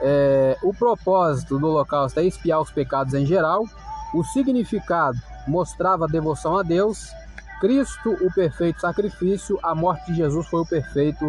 É, 0.00 0.56
o 0.62 0.74
propósito 0.74 1.58
do 1.58 1.68
holocausto 1.68 2.20
é 2.20 2.24
expiar 2.24 2.60
os 2.60 2.70
pecados 2.70 3.14
em 3.14 3.24
geral. 3.24 3.64
O 4.12 4.24
significado 4.24 5.18
mostrava 5.46 6.08
devoção 6.08 6.56
a 6.56 6.62
Deus. 6.62 7.08
Cristo, 7.60 8.16
o 8.20 8.32
perfeito 8.32 8.80
sacrifício. 8.80 9.58
A 9.62 9.74
morte 9.74 10.06
de 10.06 10.18
Jesus 10.18 10.46
foi 10.48 10.60
o 10.60 10.66
perfeito 10.66 11.28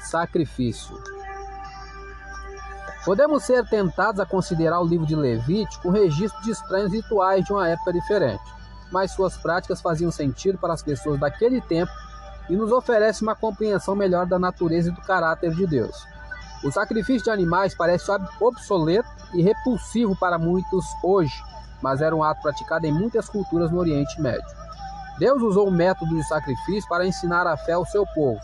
sacrifício. 0.00 0.96
Podemos 3.04 3.44
ser 3.44 3.64
tentados 3.68 4.20
a 4.20 4.26
considerar 4.26 4.80
o 4.80 4.86
livro 4.86 5.06
de 5.06 5.14
Levítico 5.14 5.88
um 5.88 5.92
registro 5.92 6.42
de 6.42 6.50
estranhos 6.50 6.92
rituais 6.92 7.44
de 7.44 7.52
uma 7.52 7.68
época 7.68 7.92
diferente 7.92 8.56
mas 8.90 9.12
suas 9.12 9.36
práticas 9.36 9.80
faziam 9.80 10.10
sentido 10.10 10.58
para 10.58 10.72
as 10.72 10.82
pessoas 10.82 11.18
daquele 11.18 11.60
tempo 11.60 11.90
e 12.48 12.56
nos 12.56 12.70
oferece 12.70 13.22
uma 13.22 13.34
compreensão 13.34 13.96
melhor 13.96 14.26
da 14.26 14.38
natureza 14.38 14.90
e 14.90 14.92
do 14.92 15.00
caráter 15.00 15.52
de 15.54 15.66
Deus. 15.66 15.96
O 16.64 16.70
sacrifício 16.70 17.24
de 17.24 17.30
animais 17.30 17.74
parece 17.74 18.10
obsoleto 18.40 19.08
e 19.34 19.42
repulsivo 19.42 20.16
para 20.16 20.38
muitos 20.38 20.84
hoje, 21.02 21.34
mas 21.82 22.00
era 22.00 22.14
um 22.14 22.22
ato 22.22 22.40
praticado 22.42 22.86
em 22.86 22.92
muitas 22.92 23.28
culturas 23.28 23.70
no 23.70 23.78
Oriente 23.78 24.20
Médio. 24.20 24.65
Deus 25.18 25.42
usou 25.42 25.68
o 25.68 25.72
método 25.72 26.14
de 26.14 26.22
sacrifício 26.24 26.88
para 26.88 27.06
ensinar 27.06 27.46
a 27.46 27.56
fé 27.56 27.72
ao 27.72 27.86
seu 27.86 28.06
povo. 28.06 28.40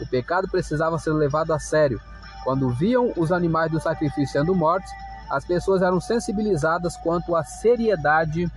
O 0.00 0.06
pecado 0.06 0.48
precisava 0.48 0.98
ser 0.98 1.12
levado 1.12 1.52
a 1.52 1.58
sério. 1.58 2.00
Quando 2.44 2.70
viam 2.70 3.12
os 3.16 3.32
animais 3.32 3.70
do 3.70 3.80
sacrifício 3.80 4.32
sendo 4.32 4.54
mortos, 4.54 4.90
as 5.30 5.44
pessoas 5.44 5.82
eram 5.82 6.00
sensibilizadas 6.00 6.96
quanto 6.96 7.36
à 7.36 7.44
seriedade 7.44 8.50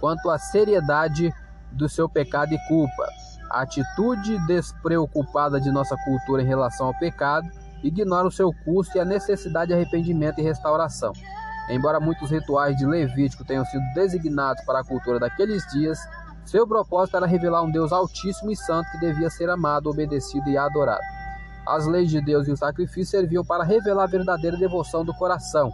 quanto 0.00 0.30
à 0.30 0.38
seriedade 0.38 1.32
do 1.70 1.88
seu 1.88 2.08
pecado 2.08 2.54
e 2.54 2.58
culpa. 2.66 3.06
A 3.50 3.62
atitude 3.62 4.38
despreocupada 4.46 5.60
de 5.60 5.70
nossa 5.70 5.94
cultura 6.04 6.42
em 6.42 6.46
relação 6.46 6.86
ao 6.86 6.98
pecado 6.98 7.50
ignora 7.82 8.26
o 8.26 8.30
seu 8.30 8.50
custo 8.64 8.96
e 8.96 9.00
a 9.00 9.04
necessidade 9.04 9.68
de 9.68 9.74
arrependimento 9.74 10.38
e 10.38 10.42
restauração. 10.42 11.12
Embora 11.70 12.00
muitos 12.00 12.30
rituais 12.30 12.76
de 12.76 12.84
Levítico 12.84 13.44
tenham 13.44 13.64
sido 13.64 13.82
designados 13.94 14.64
para 14.64 14.80
a 14.80 14.84
cultura 14.84 15.18
daqueles 15.18 15.64
dias, 15.72 15.98
seu 16.44 16.66
propósito 16.66 17.16
era 17.16 17.26
revelar 17.26 17.62
um 17.62 17.70
Deus 17.70 17.92
altíssimo 17.92 18.50
e 18.50 18.56
santo 18.56 18.90
que 18.90 18.98
devia 18.98 19.30
ser 19.30 19.48
amado, 19.48 19.88
obedecido 19.88 20.48
e 20.50 20.58
adorado. 20.58 21.00
As 21.66 21.86
leis 21.86 22.10
de 22.10 22.20
Deus 22.20 22.48
e 22.48 22.52
o 22.52 22.56
sacrifício 22.56 23.12
serviam 23.12 23.44
para 23.44 23.62
revelar 23.62 24.04
a 24.04 24.08
verdadeira 24.08 24.56
devoção 24.56 25.04
do 25.04 25.14
coração 25.14 25.70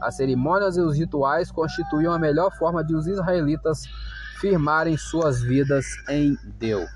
as 0.00 0.16
cerimônias 0.16 0.76
e 0.76 0.80
os 0.80 0.96
rituais 0.96 1.50
constituíam 1.50 2.12
a 2.12 2.18
melhor 2.18 2.56
forma 2.56 2.84
de 2.84 2.94
os 2.94 3.06
israelitas 3.06 3.82
firmarem 4.40 4.96
suas 4.96 5.42
vidas 5.42 5.86
em 6.08 6.36
Deus. 6.58 6.88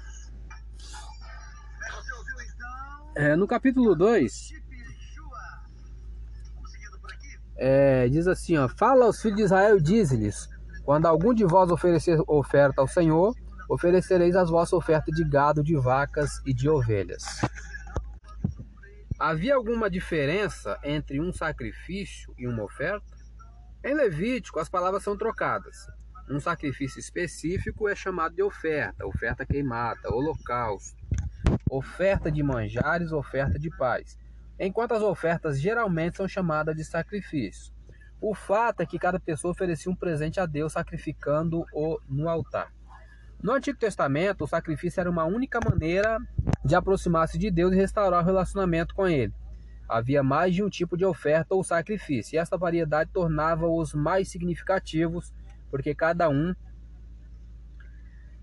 É, 3.16 3.36
no 3.36 3.46
capítulo 3.46 3.94
2, 3.94 4.61
é, 7.56 8.08
diz 8.08 8.26
assim: 8.26 8.56
ó, 8.56 8.68
Fala 8.68 9.06
aos 9.06 9.20
filhos 9.20 9.36
de 9.36 9.42
Israel 9.44 9.80
diz-lhes: 9.80 10.48
Quando 10.84 11.06
algum 11.06 11.34
de 11.34 11.44
vós 11.44 11.70
oferecer 11.70 12.18
oferta 12.26 12.80
ao 12.80 12.88
Senhor, 12.88 13.34
oferecereis 13.68 14.36
as 14.36 14.50
vossas 14.50 14.72
ofertas 14.72 15.14
de 15.14 15.24
gado, 15.24 15.62
de 15.62 15.76
vacas 15.76 16.40
e 16.44 16.52
de 16.52 16.68
ovelhas. 16.68 17.40
Havia 19.18 19.54
alguma 19.54 19.88
diferença 19.88 20.78
entre 20.82 21.20
um 21.20 21.32
sacrifício 21.32 22.34
e 22.36 22.46
uma 22.46 22.64
oferta? 22.64 23.06
Em 23.84 23.94
Levítico, 23.94 24.58
as 24.58 24.68
palavras 24.68 25.02
são 25.02 25.16
trocadas. 25.16 25.76
Um 26.28 26.40
sacrifício 26.40 26.98
específico 26.98 27.88
é 27.88 27.94
chamado 27.94 28.34
de 28.34 28.42
oferta, 28.42 29.06
oferta 29.06 29.44
queimada, 29.44 30.08
holocausto, 30.12 30.96
oferta 31.70 32.30
de 32.30 32.42
manjares, 32.42 33.12
oferta 33.12 33.58
de 33.58 33.70
paz, 33.76 34.18
enquanto 34.66 34.92
as 34.92 35.02
ofertas 35.02 35.60
geralmente 35.60 36.16
são 36.16 36.28
chamadas 36.28 36.76
de 36.76 36.84
sacrifício. 36.84 37.72
O 38.20 38.32
fato 38.32 38.80
é 38.80 38.86
que 38.86 38.98
cada 38.98 39.18
pessoa 39.18 39.50
oferecia 39.50 39.90
um 39.90 39.96
presente 39.96 40.38
a 40.38 40.46
Deus 40.46 40.72
sacrificando-o 40.72 42.00
no 42.08 42.28
altar. 42.28 42.72
No 43.42 43.52
Antigo 43.52 43.76
Testamento, 43.76 44.44
o 44.44 44.46
sacrifício 44.46 45.00
era 45.00 45.10
uma 45.10 45.24
única 45.24 45.58
maneira 45.68 46.16
de 46.64 46.76
aproximar-se 46.76 47.36
de 47.36 47.50
Deus 47.50 47.72
e 47.72 47.76
restaurar 47.76 48.22
o 48.22 48.24
relacionamento 48.24 48.94
com 48.94 49.08
Ele. 49.08 49.34
Havia 49.88 50.22
mais 50.22 50.54
de 50.54 50.62
um 50.62 50.70
tipo 50.70 50.96
de 50.96 51.04
oferta 51.04 51.56
ou 51.56 51.64
sacrifício, 51.64 52.36
e 52.36 52.38
esta 52.38 52.56
variedade 52.56 53.10
tornava-os 53.12 53.92
mais 53.92 54.28
significativos, 54.28 55.34
porque 55.68 55.92
cada 55.92 56.28
um 56.28 56.54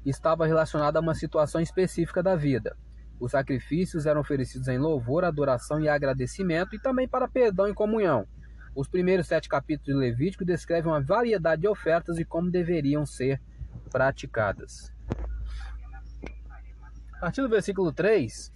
estava 0.06 0.46
relacionado 0.46 0.98
a 0.98 1.00
uma 1.00 1.16
situação 1.16 1.62
específica 1.62 2.22
da 2.22 2.36
vida. 2.36 2.76
Os 3.20 3.32
sacrifícios 3.32 4.06
eram 4.06 4.22
oferecidos 4.22 4.68
em 4.68 4.78
louvor, 4.78 5.26
adoração 5.26 5.80
e 5.80 5.90
agradecimento, 5.90 6.76
e 6.76 6.80
também 6.80 7.08
para 7.08 7.28
perdão 7.28 7.68
e 7.68 7.74
comunhão. 7.74 8.26
Os 8.74 8.88
primeiros 8.88 9.28
sete 9.28 9.50
capítulos 9.50 9.88
de 9.88 9.94
Levítico 9.94 10.46
descrevem 10.46 10.92
uma 10.92 11.02
variedade 11.02 11.64
de 11.64 11.68
ofertas 11.68 12.18
e 12.18 12.24
como 12.24 12.50
deveriam 12.50 13.06
ser 13.06 13.42
praticadas. 13.92 14.94
A 17.14 17.20
partir 17.20 17.42
do 17.42 17.50
versículo 17.50 17.92
3, 17.92 18.54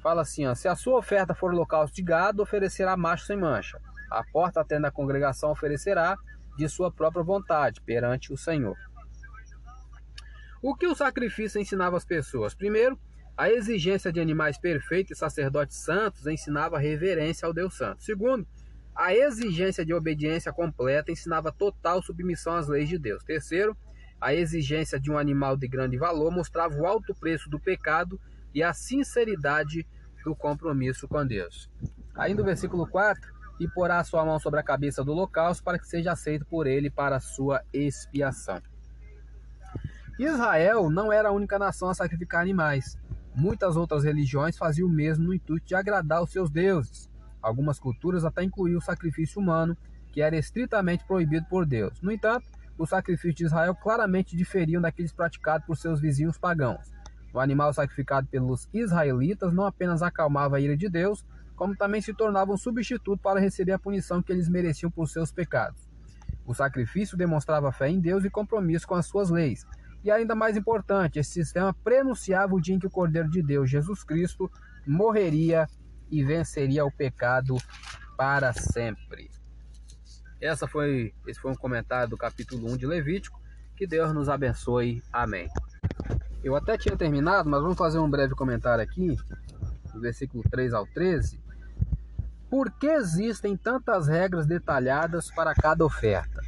fala 0.00 0.22
assim: 0.22 0.46
ó, 0.46 0.54
Se 0.54 0.68
a 0.68 0.76
sua 0.76 0.98
oferta 0.98 1.34
for 1.34 1.52
holocausto 1.52 1.96
de 1.96 2.02
gado, 2.02 2.42
oferecerá 2.42 2.96
macho 2.96 3.26
sem 3.26 3.36
mancha. 3.36 3.80
A 4.08 4.22
porta 4.22 4.60
até 4.60 4.78
na 4.78 4.92
congregação 4.92 5.50
oferecerá 5.50 6.16
de 6.56 6.68
sua 6.68 6.92
própria 6.92 7.24
vontade 7.24 7.80
perante 7.80 8.32
o 8.32 8.36
Senhor. 8.36 8.76
O 10.62 10.74
que 10.74 10.86
o 10.86 10.94
sacrifício 10.94 11.60
ensinava 11.60 11.96
às 11.96 12.04
pessoas? 12.04 12.54
Primeiro, 12.54 12.98
a 13.36 13.50
exigência 13.50 14.12
de 14.12 14.20
animais 14.20 14.58
perfeitos 14.58 15.12
e 15.12 15.18
sacerdotes 15.18 15.76
santos 15.76 16.26
ensinava 16.26 16.78
reverência 16.78 17.46
ao 17.46 17.52
Deus 17.52 17.76
Santo. 17.76 18.02
Segundo, 18.02 18.46
A 18.98 19.14
exigência 19.14 19.84
de 19.84 19.92
obediência 19.92 20.50
completa 20.50 21.12
ensinava 21.12 21.52
total 21.52 22.02
submissão 22.02 22.54
às 22.54 22.66
leis 22.66 22.88
de 22.88 22.98
Deus. 22.98 23.22
Terceiro, 23.22 23.76
a 24.18 24.32
exigência 24.32 24.98
de 24.98 25.10
um 25.10 25.18
animal 25.18 25.54
de 25.54 25.68
grande 25.68 25.98
valor 25.98 26.30
mostrava 26.32 26.74
o 26.74 26.86
alto 26.86 27.14
preço 27.14 27.50
do 27.50 27.60
pecado 27.60 28.18
e 28.54 28.62
a 28.62 28.72
sinceridade 28.72 29.86
do 30.24 30.34
compromisso 30.34 31.06
com 31.06 31.26
Deus. 31.26 31.70
Ainda 32.16 32.40
o 32.40 32.44
versículo 32.44 32.86
4, 32.86 33.36
e 33.60 33.68
porá 33.68 34.02
sua 34.02 34.24
mão 34.24 34.38
sobre 34.38 34.60
a 34.60 34.62
cabeça 34.62 35.04
do 35.04 35.12
holocausto 35.12 35.62
para 35.62 35.78
que 35.78 35.86
seja 35.86 36.12
aceito 36.12 36.46
por 36.46 36.66
ele 36.66 36.90
para 36.90 37.20
sua 37.20 37.62
expiação. 37.72 38.62
Israel 40.18 40.88
não 40.88 41.12
era 41.12 41.28
a 41.28 41.32
única 41.32 41.58
nação 41.58 41.90
a 41.90 41.94
sacrificar 41.94 42.40
animais. 42.40 42.98
Muitas 43.36 43.76
outras 43.76 44.02
religiões 44.02 44.56
faziam 44.56 44.88
o 44.88 44.90
mesmo 44.90 45.26
no 45.26 45.34
intuito 45.34 45.66
de 45.66 45.74
agradar 45.74 46.22
os 46.22 46.30
seus 46.30 46.48
deuses. 46.48 47.10
Algumas 47.42 47.78
culturas 47.78 48.24
até 48.24 48.42
incluíam 48.42 48.78
o 48.78 48.82
sacrifício 48.82 49.42
humano, 49.42 49.76
que 50.10 50.22
era 50.22 50.38
estritamente 50.38 51.04
proibido 51.04 51.44
por 51.50 51.66
Deus. 51.66 52.00
No 52.00 52.10
entanto, 52.10 52.48
os 52.78 52.88
sacrifícios 52.88 53.34
de 53.34 53.44
Israel 53.44 53.74
claramente 53.74 54.34
diferiam 54.34 54.80
daqueles 54.80 55.12
praticados 55.12 55.66
por 55.66 55.76
seus 55.76 56.00
vizinhos 56.00 56.38
pagãos. 56.38 56.90
O 57.30 57.38
animal 57.38 57.74
sacrificado 57.74 58.26
pelos 58.26 58.70
israelitas 58.72 59.52
não 59.52 59.66
apenas 59.66 60.02
acalmava 60.02 60.56
a 60.56 60.60
ira 60.60 60.74
de 60.74 60.88
Deus, 60.88 61.22
como 61.54 61.76
também 61.76 62.00
se 62.00 62.14
tornava 62.14 62.50
um 62.50 62.56
substituto 62.56 63.20
para 63.20 63.38
receber 63.38 63.72
a 63.72 63.78
punição 63.78 64.22
que 64.22 64.32
eles 64.32 64.48
mereciam 64.48 64.90
por 64.90 65.10
seus 65.10 65.30
pecados. 65.30 65.86
O 66.46 66.54
sacrifício 66.54 67.18
demonstrava 67.18 67.70
fé 67.70 67.90
em 67.90 68.00
Deus 68.00 68.24
e 68.24 68.30
compromisso 68.30 68.88
com 68.88 68.94
as 68.94 69.04
suas 69.04 69.28
leis, 69.28 69.66
e 70.06 70.10
ainda 70.10 70.36
mais 70.36 70.56
importante, 70.56 71.18
esse 71.18 71.32
sistema 71.32 71.74
prenunciava 71.74 72.54
o 72.54 72.60
dia 72.60 72.76
em 72.76 72.78
que 72.78 72.86
o 72.86 72.90
Cordeiro 72.90 73.28
de 73.28 73.42
Deus, 73.42 73.68
Jesus 73.68 74.04
Cristo, 74.04 74.48
morreria 74.86 75.66
e 76.08 76.22
venceria 76.22 76.84
o 76.84 76.92
pecado 76.92 77.56
para 78.16 78.52
sempre. 78.52 79.28
Essa 80.40 80.68
foi, 80.68 81.12
esse 81.26 81.40
foi 81.40 81.50
um 81.50 81.56
comentário 81.56 82.08
do 82.08 82.16
capítulo 82.16 82.70
1 82.70 82.76
de 82.76 82.86
Levítico. 82.86 83.40
Que 83.76 83.84
Deus 83.84 84.14
nos 84.14 84.28
abençoe. 84.28 85.02
Amém. 85.12 85.48
Eu 86.44 86.54
até 86.54 86.78
tinha 86.78 86.96
terminado, 86.96 87.50
mas 87.50 87.60
vamos 87.60 87.76
fazer 87.76 87.98
um 87.98 88.08
breve 88.08 88.36
comentário 88.36 88.84
aqui, 88.84 89.16
do 89.92 90.00
versículo 90.00 90.44
3 90.48 90.72
ao 90.72 90.86
13. 90.86 91.40
Por 92.48 92.70
que 92.70 92.86
existem 92.86 93.56
tantas 93.56 94.06
regras 94.06 94.46
detalhadas 94.46 95.32
para 95.32 95.52
cada 95.52 95.84
oferta? 95.84 96.40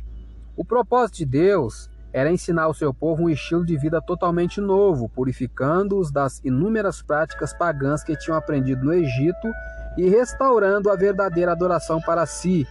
O 0.54 0.64
propósito 0.64 1.16
de 1.16 1.26
Deus 1.26 1.90
era 2.18 2.32
ensinar 2.32 2.64
ao 2.64 2.74
seu 2.74 2.92
povo 2.92 3.24
um 3.24 3.30
estilo 3.30 3.64
de 3.64 3.76
vida 3.76 4.02
totalmente 4.02 4.60
novo, 4.60 5.08
purificando-os 5.08 6.10
das 6.10 6.40
inúmeras 6.44 7.00
práticas 7.00 7.54
pagãs 7.54 8.02
que 8.02 8.16
tinham 8.16 8.36
aprendido 8.36 8.84
no 8.84 8.92
Egito 8.92 9.48
e 9.96 10.08
restaurando 10.08 10.90
a 10.90 10.96
verdadeira 10.96 11.52
adoração 11.52 12.00
para 12.00 12.26
si. 12.26 12.66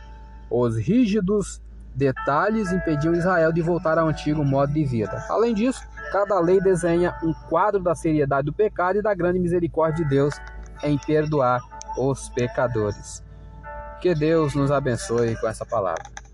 Os 0.49 0.77
rígidos 0.77 1.61
detalhes 1.95 2.73
impediam 2.73 3.15
Israel 3.15 3.53
de 3.53 3.61
voltar 3.61 3.97
ao 3.97 4.09
antigo 4.09 4.43
modo 4.43 4.73
de 4.73 4.83
vida. 4.83 5.25
Além 5.29 5.53
disso, 5.53 5.81
cada 6.11 6.37
lei 6.41 6.59
desenha 6.59 7.15
um 7.23 7.33
quadro 7.49 7.81
da 7.81 7.95
seriedade 7.95 8.47
do 8.47 8.53
pecado 8.53 8.99
e 8.99 9.01
da 9.01 9.13
grande 9.13 9.39
misericórdia 9.39 10.03
de 10.03 10.09
Deus 10.09 10.35
em 10.83 10.97
perdoar 10.97 11.61
os 11.97 12.27
pecadores. 12.29 13.23
Que 14.01 14.13
Deus 14.13 14.53
nos 14.53 14.71
abençoe 14.71 15.37
com 15.37 15.47
essa 15.47 15.65
palavra. 15.65 16.26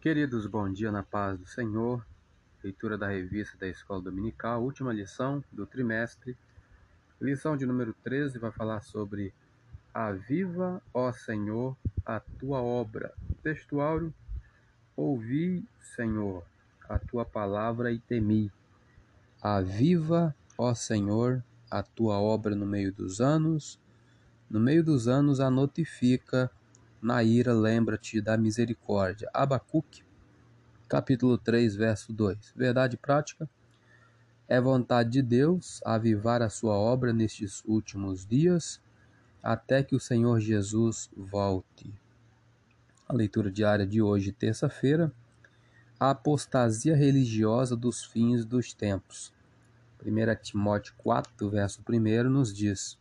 Queridos, 0.00 0.46
bom 0.46 0.72
dia 0.72 0.90
na 0.90 1.02
paz 1.02 1.38
do 1.38 1.44
Senhor. 1.44 2.02
Leitura 2.64 2.96
da 2.96 3.08
revista 3.08 3.58
da 3.58 3.68
Escola 3.68 4.00
Dominical, 4.00 4.62
última 4.62 4.94
lição 4.94 5.44
do 5.52 5.66
trimestre. 5.66 6.34
Lição 7.20 7.54
de 7.54 7.66
número 7.66 7.94
13 8.02 8.38
vai 8.38 8.50
falar 8.50 8.80
sobre 8.80 9.30
Aviva, 9.92 10.82
ó 10.94 11.12
Senhor, 11.12 11.76
a 12.06 12.18
tua 12.18 12.62
obra. 12.62 13.12
Textuário: 13.42 14.10
Ouvi, 14.96 15.68
Senhor, 15.94 16.44
a 16.88 16.98
tua 16.98 17.26
palavra 17.26 17.92
e 17.92 17.98
temi. 17.98 18.50
Aviva, 19.42 20.34
ó 20.56 20.74
Senhor, 20.74 21.44
a 21.70 21.82
tua 21.82 22.18
obra 22.18 22.56
no 22.56 22.64
meio 22.64 22.90
dos 22.90 23.20
anos. 23.20 23.78
No 24.48 24.60
meio 24.60 24.82
dos 24.82 25.06
anos 25.06 25.40
a 25.40 25.50
notifica 25.50 26.50
na 27.00 27.22
ira 27.22 27.52
lembra-te 27.52 28.20
da 28.20 28.36
misericórdia. 28.36 29.30
Abacuque, 29.32 30.02
capítulo 30.88 31.38
3, 31.38 31.74
verso 31.74 32.12
2. 32.12 32.52
Verdade 32.54 32.96
prática. 32.96 33.48
É 34.46 34.60
vontade 34.60 35.10
de 35.10 35.22
Deus 35.22 35.80
avivar 35.84 36.42
a 36.42 36.50
sua 36.50 36.74
obra 36.74 37.12
nestes 37.12 37.62
últimos 37.64 38.26
dias, 38.26 38.80
até 39.42 39.82
que 39.82 39.94
o 39.94 40.00
Senhor 40.00 40.40
Jesus 40.40 41.08
volte. 41.16 41.92
A 43.08 43.14
leitura 43.14 43.50
diária 43.50 43.86
de 43.86 44.02
hoje, 44.02 44.32
terça-feira, 44.32 45.12
a 45.98 46.10
apostasia 46.10 46.96
religiosa 46.96 47.76
dos 47.76 48.04
fins 48.04 48.44
dos 48.44 48.74
tempos. 48.74 49.32
1 50.04 50.42
Timóteo 50.42 50.94
4, 50.98 51.48
verso 51.50 51.82
1 51.88 52.28
nos 52.28 52.54
diz: 52.54 52.98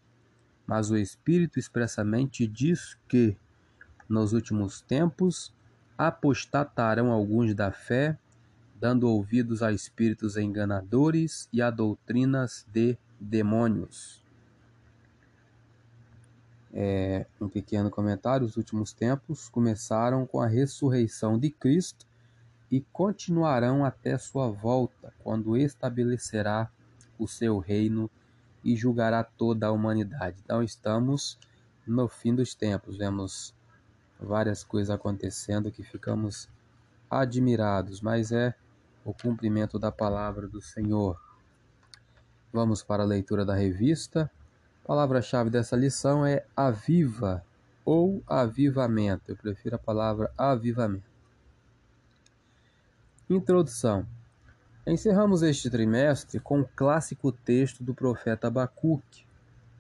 Mas 0.67 0.91
o 0.91 0.97
Espírito 0.97 1.57
expressamente 1.57 2.45
diz 2.45 2.97
que 3.07 3.38
nos 4.09 4.33
últimos 4.33 4.81
tempos, 4.81 5.53
apostatarão 5.97 7.11
alguns 7.11 7.53
da 7.53 7.71
fé, 7.71 8.17
dando 8.79 9.07
ouvidos 9.07 9.61
a 9.61 9.71
espíritos 9.71 10.37
enganadores 10.37 11.47
e 11.53 11.61
a 11.61 11.69
doutrinas 11.69 12.65
de 12.73 12.97
demônios. 13.19 14.23
É, 16.73 17.25
um 17.39 17.49
pequeno 17.49 17.89
comentário: 17.89 18.45
os 18.45 18.57
últimos 18.57 18.93
tempos 18.93 19.49
começaram 19.49 20.25
com 20.25 20.39
a 20.39 20.47
ressurreição 20.47 21.37
de 21.37 21.49
Cristo 21.49 22.07
e 22.71 22.81
continuarão 22.93 23.83
até 23.83 24.17
sua 24.17 24.49
volta, 24.49 25.13
quando 25.19 25.57
estabelecerá 25.57 26.71
o 27.17 27.27
seu 27.27 27.57
reino 27.57 28.09
e 28.63 28.75
julgará 28.75 29.23
toda 29.23 29.67
a 29.67 29.71
humanidade. 29.71 30.37
Então, 30.43 30.61
estamos 30.61 31.39
no 31.85 32.07
fim 32.07 32.35
dos 32.35 32.53
tempos. 32.53 32.97
Vemos 32.97 33.53
várias 34.19 34.63
coisas 34.63 34.89
acontecendo 34.89 35.71
que 35.71 35.84
ficamos 35.84 36.49
admirados, 37.10 38.01
mas 38.01 38.32
é 38.32 38.53
o 39.05 39.13
cumprimento 39.13 39.79
da 39.79 39.91
palavra 39.91 40.47
do 40.47 40.62
Senhor. 40.62 41.19
Vamos 42.51 42.84
para 42.84 43.03
a 43.03 43.05
leitura 43.05 43.45
da 43.45 43.55
revista. 43.55 44.29
A 44.84 44.88
palavra-chave 44.88 45.49
dessa 45.49 45.75
lição 45.75 46.25
é 46.25 46.45
aviva 46.55 47.43
ou 47.86 48.21
avivamento. 48.27 49.32
Eu 49.32 49.36
prefiro 49.36 49.75
a 49.75 49.79
palavra 49.79 50.32
avivamento. 50.38 51.10
Introdução. 53.29 54.05
Encerramos 54.86 55.43
este 55.43 55.69
trimestre 55.69 56.39
com 56.39 56.62
o 56.62 56.67
clássico 56.75 57.32
texto 57.32 57.84
do 57.84 57.93
profeta 57.93 58.47
Abacuque. 58.47 59.25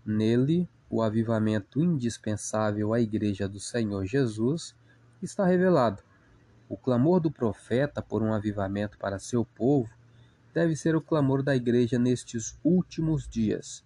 Nele, 0.05 0.67
o 0.89 1.01
avivamento 1.01 1.81
indispensável 1.81 2.93
à 2.93 2.99
Igreja 2.99 3.47
do 3.47 3.59
Senhor 3.59 4.05
Jesus 4.05 4.75
está 5.21 5.45
revelado. 5.45 6.01
O 6.67 6.75
clamor 6.75 7.19
do 7.19 7.31
profeta 7.31 8.01
por 8.01 8.21
um 8.21 8.33
avivamento 8.33 8.97
para 8.97 9.19
seu 9.19 9.45
povo 9.45 9.89
deve 10.53 10.75
ser 10.75 10.95
o 10.95 11.01
clamor 11.01 11.43
da 11.43 11.55
Igreja 11.55 11.99
nestes 11.99 12.57
últimos 12.63 13.27
dias. 13.27 13.83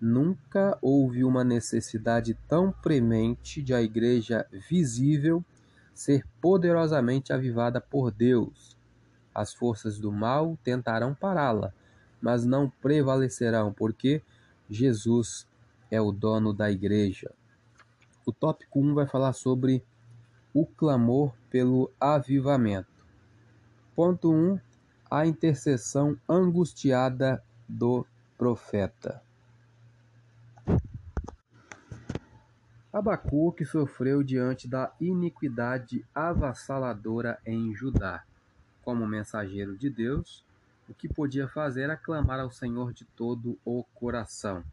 Nunca 0.00 0.78
houve 0.80 1.24
uma 1.24 1.44
necessidade 1.44 2.34
tão 2.48 2.72
premente 2.72 3.62
de 3.62 3.74
a 3.74 3.82
Igreja 3.82 4.46
visível 4.68 5.44
ser 5.94 6.24
poderosamente 6.40 7.32
avivada 7.32 7.80
por 7.80 8.10
Deus. 8.10 8.76
As 9.34 9.52
forças 9.52 9.98
do 9.98 10.10
mal 10.10 10.58
tentarão 10.64 11.14
pará-la, 11.14 11.72
mas 12.20 12.44
não 12.44 12.70
prevalecerão, 12.70 13.72
porque 13.72 14.22
Jesus 14.68 15.46
é 15.90 16.00
o 16.00 16.12
dono 16.12 16.52
da 16.52 16.70
igreja. 16.70 17.32
O 18.24 18.32
tópico 18.32 18.80
1 18.80 18.94
vai 18.94 19.06
falar 19.06 19.32
sobre 19.32 19.84
o 20.54 20.64
clamor 20.64 21.34
pelo 21.50 21.90
avivamento. 22.00 22.88
Ponto 23.94 24.32
1. 24.32 24.58
A 25.10 25.26
intercessão 25.26 26.16
angustiada 26.28 27.42
do 27.68 28.06
profeta. 28.38 29.22
Abacuque 32.92 33.64
sofreu 33.64 34.22
diante 34.22 34.66
da 34.66 34.92
iniquidade 35.00 36.04
avassaladora 36.14 37.38
em 37.46 37.72
Judá. 37.74 38.24
Como 38.82 39.06
mensageiro 39.06 39.76
de 39.76 39.88
Deus, 39.88 40.44
o 40.88 40.94
que 40.94 41.08
podia 41.08 41.46
fazer 41.46 41.82
era 41.82 41.96
clamar 41.96 42.40
ao 42.40 42.50
Senhor 42.50 42.92
de 42.92 43.04
todo 43.04 43.56
o 43.64 43.84
coração. 43.94 44.64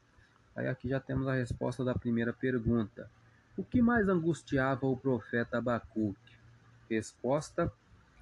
Aí 0.57 0.67
aqui 0.67 0.89
já 0.89 0.99
temos 0.99 1.27
a 1.27 1.35
resposta 1.35 1.85
da 1.85 1.93
primeira 1.93 2.33
pergunta. 2.33 3.07
O 3.55 3.63
que 3.63 3.79
mais 3.79 4.09
angustiava 4.09 4.87
o 4.87 4.97
profeta 4.97 5.59
Abacuque? 5.59 6.35
Resposta: 6.89 7.71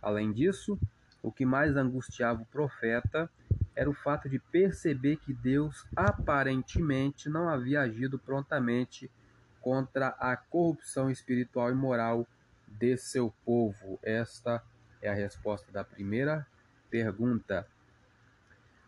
Além 0.01 0.33
disso, 0.33 0.77
o 1.23 1.31
que 1.31 1.45
mais 1.45 1.77
angustiava 1.77 2.41
o 2.41 2.45
profeta 2.45 3.31
era 3.73 3.89
o 3.89 3.93
fato 3.93 4.27
de 4.27 4.37
perceber 4.37 5.15
que 5.15 5.33
Deus 5.33 5.87
aparentemente 5.95 7.29
não 7.29 7.47
havia 7.47 7.79
agido 7.79 8.19
prontamente 8.19 9.09
contra 9.61 10.09
a 10.19 10.35
corrupção 10.35 11.09
espiritual 11.09 11.71
e 11.71 11.73
moral 11.73 12.27
de 12.67 12.97
seu 12.97 13.33
povo? 13.45 13.97
Esta 14.03 14.61
é 15.01 15.07
a 15.09 15.13
resposta 15.13 15.71
da 15.71 15.85
primeira 15.85 16.45
pergunta. 16.89 17.65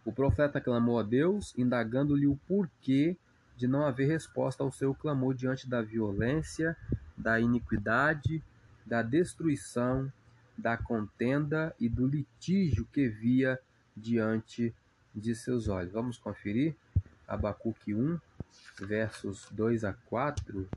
O 0.03 0.11
profeta 0.11 0.59
clamou 0.59 0.99
a 0.99 1.03
Deus, 1.03 1.53
indagando-lhe 1.57 2.27
o 2.27 2.35
porquê 2.45 3.15
de 3.57 3.67
não 3.67 3.85
haver 3.85 4.07
resposta 4.07 4.63
ao 4.63 4.71
seu 4.71 4.93
clamor 4.93 5.33
diante 5.33 5.67
da 5.67 5.81
violência, 5.81 6.77
da 7.17 7.39
iniquidade, 7.39 8.43
da 8.85 9.01
destruição, 9.01 10.11
da 10.55 10.77
contenda 10.77 11.75
e 11.79 11.89
do 11.89 12.07
litígio 12.07 12.87
que 12.93 13.09
via 13.09 13.59
diante 13.95 14.73
de 15.13 15.35
seus 15.35 15.67
olhos. 15.67 15.91
Vamos 15.91 16.17
conferir 16.19 16.75
Abacuque 17.27 17.95
1, 17.95 18.19
versos 18.79 19.47
2 19.51 19.83
a 19.83 19.93
4. 19.93 20.69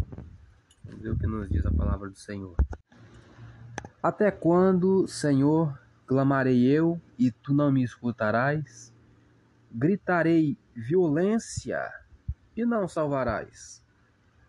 Vamos 0.85 1.03
ver 1.03 1.11
o 1.11 1.19
que 1.19 1.27
nos 1.27 1.49
diz 1.51 1.65
a 1.67 1.71
palavra 1.71 2.09
do 2.09 2.19
Senhor. 2.19 2.57
Até 4.03 4.31
quando, 4.31 5.07
Senhor, 5.07 5.79
clamarei 6.07 6.65
eu 6.67 6.99
e 7.19 7.31
tu 7.31 7.53
não 7.53 7.71
me 7.71 7.85
escutarás? 7.85 8.91
Gritarei 9.71 10.57
violência 10.75 12.00
e 12.61 12.67
não 12.67 12.87
salvarás. 12.87 13.83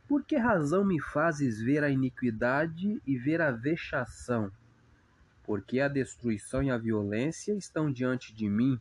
Por 0.07 0.25
que 0.25 0.35
razão 0.35 0.83
me 0.83 0.99
fazes 0.99 1.61
ver 1.61 1.83
a 1.83 1.89
iniquidade 1.89 3.01
e 3.07 3.17
ver 3.17 3.41
a 3.41 3.51
vexação? 3.51 4.51
Porque 5.43 5.79
a 5.79 5.87
destruição 5.87 6.61
e 6.61 6.69
a 6.69 6.77
violência 6.77 7.53
estão 7.53 7.89
diante 7.89 8.33
de 8.33 8.49
mim. 8.49 8.79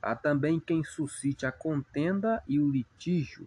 Há 0.00 0.16
também 0.16 0.58
quem 0.58 0.82
suscite 0.82 1.44
a 1.44 1.52
contenda 1.52 2.42
e 2.48 2.58
o 2.58 2.70
litígio. 2.70 3.46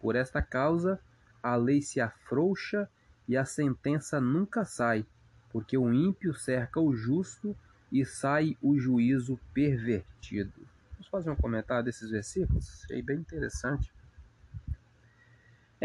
Por 0.00 0.16
esta 0.16 0.42
causa, 0.42 1.00
a 1.40 1.54
lei 1.54 1.80
se 1.80 2.00
afrouxa 2.00 2.88
e 3.28 3.36
a 3.36 3.44
sentença 3.44 4.20
nunca 4.20 4.64
sai, 4.64 5.06
porque 5.50 5.78
o 5.78 5.92
ímpio 5.92 6.34
cerca 6.34 6.80
o 6.80 6.94
justo 6.96 7.56
e 7.92 8.04
sai 8.04 8.56
o 8.60 8.76
juízo 8.76 9.38
pervertido. 9.52 10.66
Vamos 10.94 11.08
fazer 11.08 11.30
um 11.30 11.36
comentário 11.36 11.84
desses 11.84 12.10
versículos? 12.10 12.84
Achei 12.84 13.00
bem 13.00 13.18
interessante. 13.18 13.93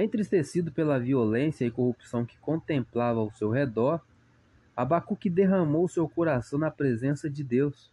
Entristecido 0.02 0.72
pela 0.72 0.98
violência 0.98 1.66
e 1.66 1.72
corrupção 1.72 2.26
que 2.26 2.38
contemplava 2.38 3.20
ao 3.20 3.34
seu 3.34 3.50
redor, 3.50 4.00
Abacuque 4.74 5.30
derramou 5.30 5.90
seu 5.90 6.08
coração 6.08 6.58
na 6.58 6.72
presença 6.72 7.30
de 7.30 7.44
Deus. 7.44 7.92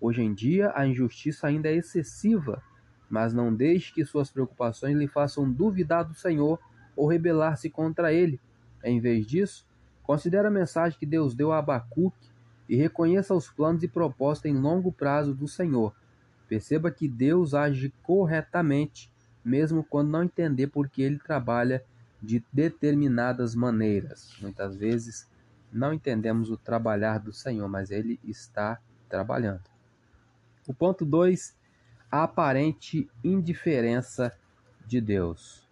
Hoje 0.00 0.22
em 0.22 0.32
dia, 0.32 0.70
a 0.76 0.86
injustiça 0.86 1.48
ainda 1.48 1.68
é 1.68 1.74
excessiva, 1.74 2.62
mas 3.10 3.34
não 3.34 3.52
deixe 3.52 3.92
que 3.92 4.04
suas 4.04 4.30
preocupações 4.30 4.96
lhe 4.96 5.08
façam 5.08 5.50
duvidar 5.50 6.04
do 6.04 6.14
Senhor 6.14 6.60
ou 6.94 7.08
rebelar-se 7.08 7.68
contra 7.68 8.12
ele. 8.12 8.38
Em 8.84 9.00
vez 9.00 9.26
disso, 9.26 9.66
considere 10.04 10.46
a 10.46 10.52
mensagem 10.52 10.96
que 10.96 11.04
Deus 11.04 11.34
deu 11.34 11.50
a 11.50 11.58
Abacuque 11.58 12.30
e 12.68 12.76
reconheça 12.76 13.34
os 13.34 13.50
planos 13.50 13.82
e 13.82 13.88
propostas 13.88 14.52
em 14.52 14.56
longo 14.56 14.92
prazo 14.92 15.34
do 15.34 15.48
Senhor. 15.48 15.92
Perceba 16.48 16.92
que 16.92 17.08
Deus 17.08 17.54
age 17.54 17.92
corretamente, 18.04 19.12
mesmo 19.44 19.84
quando 19.84 20.10
não 20.10 20.22
entender 20.22 20.68
por 20.68 20.88
que 20.88 21.02
ele 21.02 21.18
trabalha 21.18 21.84
de 22.22 22.42
determinadas 22.52 23.54
maneiras. 23.54 24.34
Muitas 24.40 24.74
vezes 24.76 25.28
não 25.70 25.92
entendemos 25.92 26.50
o 26.50 26.56
trabalhar 26.56 27.18
do 27.18 27.32
Senhor, 27.32 27.68
mas 27.68 27.90
ele 27.90 28.18
está 28.24 28.80
trabalhando. 29.08 29.62
O 30.66 30.72
ponto 30.72 31.04
2, 31.04 31.54
a 32.10 32.22
aparente 32.22 33.10
indiferença 33.22 34.32
de 34.86 35.00
Deus. 35.00 35.68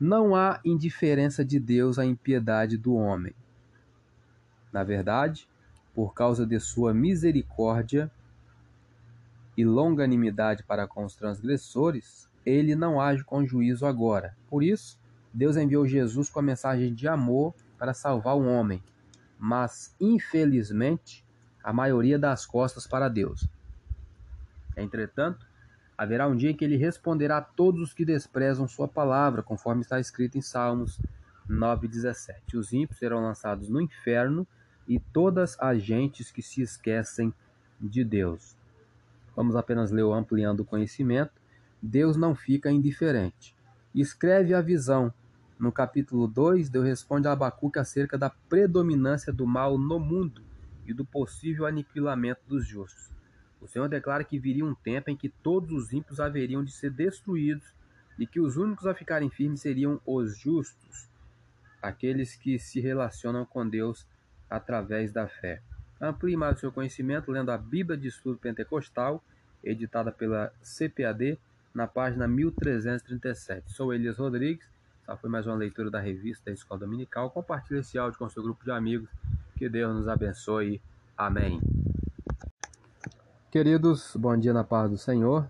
Não 0.00 0.34
há 0.34 0.60
indiferença 0.64 1.44
de 1.44 1.60
Deus 1.60 1.98
à 1.98 2.04
impiedade 2.04 2.76
do 2.76 2.94
homem. 2.94 3.34
Na 4.72 4.82
verdade, 4.82 5.46
por 5.94 6.14
causa 6.14 6.44
de 6.44 6.58
sua 6.58 6.92
misericórdia 6.92 8.10
e 9.56 9.64
longanimidade 9.64 10.62
para 10.62 10.86
com 10.86 11.04
os 11.04 11.14
transgressores, 11.14 12.28
ele 12.44 12.74
não 12.74 13.00
age 13.00 13.22
com 13.24 13.46
juízo 13.46 13.86
agora. 13.86 14.36
Por 14.48 14.62
isso, 14.62 14.98
Deus 15.32 15.56
enviou 15.56 15.86
Jesus 15.86 16.28
com 16.28 16.40
a 16.40 16.42
mensagem 16.42 16.92
de 16.92 17.08
amor 17.08 17.54
para 17.78 17.94
salvar 17.94 18.36
o 18.36 18.46
homem, 18.46 18.82
mas 19.38 19.94
infelizmente 20.00 21.24
a 21.62 21.72
maioria 21.72 22.18
das 22.18 22.44
costas 22.44 22.86
para 22.86 23.08
Deus. 23.08 23.48
Entretanto, 24.76 25.46
haverá 25.96 26.26
um 26.26 26.36
dia 26.36 26.50
em 26.50 26.56
que 26.56 26.64
ele 26.64 26.76
responderá 26.76 27.38
a 27.38 27.42
todos 27.42 27.80
os 27.80 27.94
que 27.94 28.04
desprezam 28.04 28.66
sua 28.66 28.88
palavra, 28.88 29.42
conforme 29.42 29.82
está 29.82 30.00
escrito 30.00 30.36
em 30.36 30.42
Salmos 30.42 30.98
9:17. 31.48 32.56
Os 32.56 32.72
ímpios 32.72 32.98
serão 32.98 33.22
lançados 33.22 33.68
no 33.68 33.80
inferno 33.80 34.46
e 34.88 34.98
todas 34.98 35.56
as 35.60 35.82
gentes 35.82 36.30
que 36.30 36.42
se 36.42 36.62
esquecem 36.62 37.32
de 37.80 38.04
Deus. 38.04 38.56
Vamos 39.34 39.56
apenas 39.56 39.90
ler 39.90 40.02
o 40.02 40.12
ampliando 40.12 40.60
o 40.60 40.64
conhecimento. 40.64 41.32
Deus 41.80 42.16
não 42.16 42.34
fica 42.34 42.70
indiferente. 42.70 43.56
Escreve 43.94 44.54
a 44.54 44.60
visão. 44.60 45.12
No 45.58 45.70
capítulo 45.70 46.26
2, 46.26 46.68
Deus 46.68 46.84
responde 46.84 47.28
a 47.28 47.32
Abacuque 47.32 47.78
acerca 47.78 48.18
da 48.18 48.30
predominância 48.30 49.32
do 49.32 49.46
mal 49.46 49.78
no 49.78 49.98
mundo 49.98 50.42
e 50.86 50.92
do 50.92 51.04
possível 51.04 51.66
aniquilamento 51.66 52.40
dos 52.46 52.66
justos. 52.66 53.10
O 53.60 53.68
Senhor 53.68 53.88
declara 53.88 54.24
que 54.24 54.38
viria 54.38 54.64
um 54.64 54.74
tempo 54.74 55.10
em 55.10 55.16
que 55.16 55.28
todos 55.28 55.70
os 55.70 55.92
ímpios 55.92 56.18
haveriam 56.18 56.64
de 56.64 56.72
ser 56.72 56.90
destruídos 56.90 57.72
e 58.18 58.26
que 58.26 58.40
os 58.40 58.56
únicos 58.56 58.86
a 58.86 58.94
ficarem 58.94 59.30
firmes 59.30 59.60
seriam 59.60 60.00
os 60.04 60.36
justos, 60.36 61.08
aqueles 61.80 62.34
que 62.34 62.58
se 62.58 62.80
relacionam 62.80 63.44
com 63.46 63.68
Deus 63.68 64.06
através 64.50 65.12
da 65.12 65.28
fé. 65.28 65.62
Amplie 66.04 66.36
mais 66.36 66.56
o 66.56 66.60
seu 66.60 66.72
conhecimento 66.72 67.30
lendo 67.30 67.52
a 67.52 67.56
Bíblia 67.56 67.96
de 67.96 68.08
Estudo 68.08 68.36
Pentecostal, 68.36 69.22
editada 69.62 70.10
pela 70.10 70.52
CPAD, 70.60 71.38
na 71.72 71.86
página 71.86 72.26
1337. 72.26 73.72
Sou 73.72 73.94
Elias 73.94 74.18
Rodrigues, 74.18 74.66
essa 75.04 75.16
foi 75.16 75.30
mais 75.30 75.46
uma 75.46 75.54
leitura 75.54 75.92
da 75.92 76.00
revista 76.00 76.46
da 76.46 76.52
Escola 76.52 76.80
Dominical. 76.80 77.30
Compartilhe 77.30 77.78
esse 77.78 77.96
áudio 77.96 78.18
com 78.18 78.28
seu 78.28 78.42
grupo 78.42 78.64
de 78.64 78.72
amigos. 78.72 79.08
Que 79.56 79.68
Deus 79.68 79.94
nos 79.94 80.08
abençoe. 80.08 80.82
Amém. 81.16 81.60
Queridos, 83.48 84.16
bom 84.16 84.36
dia 84.36 84.52
na 84.52 84.64
paz 84.64 84.90
do 84.90 84.98
Senhor. 84.98 85.48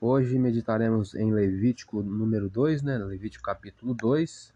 Hoje 0.00 0.38
meditaremos 0.38 1.16
em 1.16 1.32
Levítico 1.32 2.04
número 2.04 2.48
2, 2.48 2.82
né? 2.82 2.98
Levítico 2.98 3.42
capítulo 3.42 3.94
2. 3.94 4.54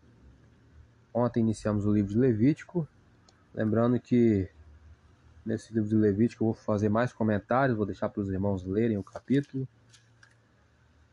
Ontem 1.13 1.41
iniciamos 1.41 1.85
o 1.85 1.93
livro 1.93 2.13
de 2.13 2.19
Levítico, 2.19 2.87
Lembrando 3.53 3.99
que 3.99 4.49
nesse 5.45 5.73
livro 5.73 5.89
de 5.89 5.97
Levítico 5.97 6.45
eu 6.45 6.53
vou 6.53 6.55
fazer 6.55 6.89
mais 6.89 7.13
comentários, 7.13 7.77
vou 7.77 7.87
deixar 7.87 8.09
para 8.09 8.21
os 8.21 8.31
irmãos 8.31 8.65
lerem 8.65 8.99
o 8.99 9.03
capítulo. 9.03 9.67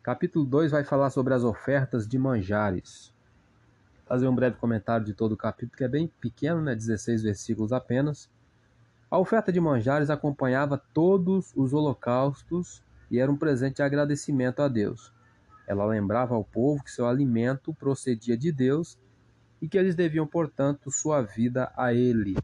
Capítulo 0.04 0.46
2 0.46 0.72
vai 0.72 0.84
falar 0.84 1.10
sobre 1.10 1.34
as 1.34 1.44
ofertas 1.44 2.08
de 2.08 2.18
manjares. 2.18 3.14
Fazer 4.06 4.28
um 4.28 4.36
breve 4.36 4.56
comentário 4.56 5.06
de 5.06 5.14
todo 5.14 5.34
o 5.34 5.38
capítulo, 5.38 5.78
que 5.78 5.84
é 5.84 5.88
bem 5.88 6.08
pequeno, 6.22 6.62
né? 6.62 6.74
16 6.74 7.24
versículos 7.24 7.74
apenas. 7.74 8.30
A 9.12 9.18
oferta 9.18 9.52
de 9.52 9.60
manjares 9.60 10.10
acompanhava 10.10 10.82
todos 10.94 11.52
os 11.56 11.74
holocaustos 11.74 12.82
e 13.12 13.20
era 13.20 13.32
um 13.32 13.38
presente 13.38 13.78
de 13.78 13.84
agradecimento 13.84 14.62
a 14.62 14.68
Deus. 14.68 15.14
Ela 15.66 15.86
lembrava 15.86 16.36
ao 16.36 16.44
povo 16.44 16.84
que 16.84 16.92
seu 16.92 17.06
alimento 17.06 17.74
procedia 17.74 18.38
de 18.38 18.52
Deus 18.52 18.98
e 19.62 19.68
que 19.68 19.78
eles 19.78 19.96
deviam, 19.96 20.26
portanto, 20.26 20.92
sua 20.92 21.22
vida 21.22 21.72
a 21.76 21.94
ele. 21.94 22.36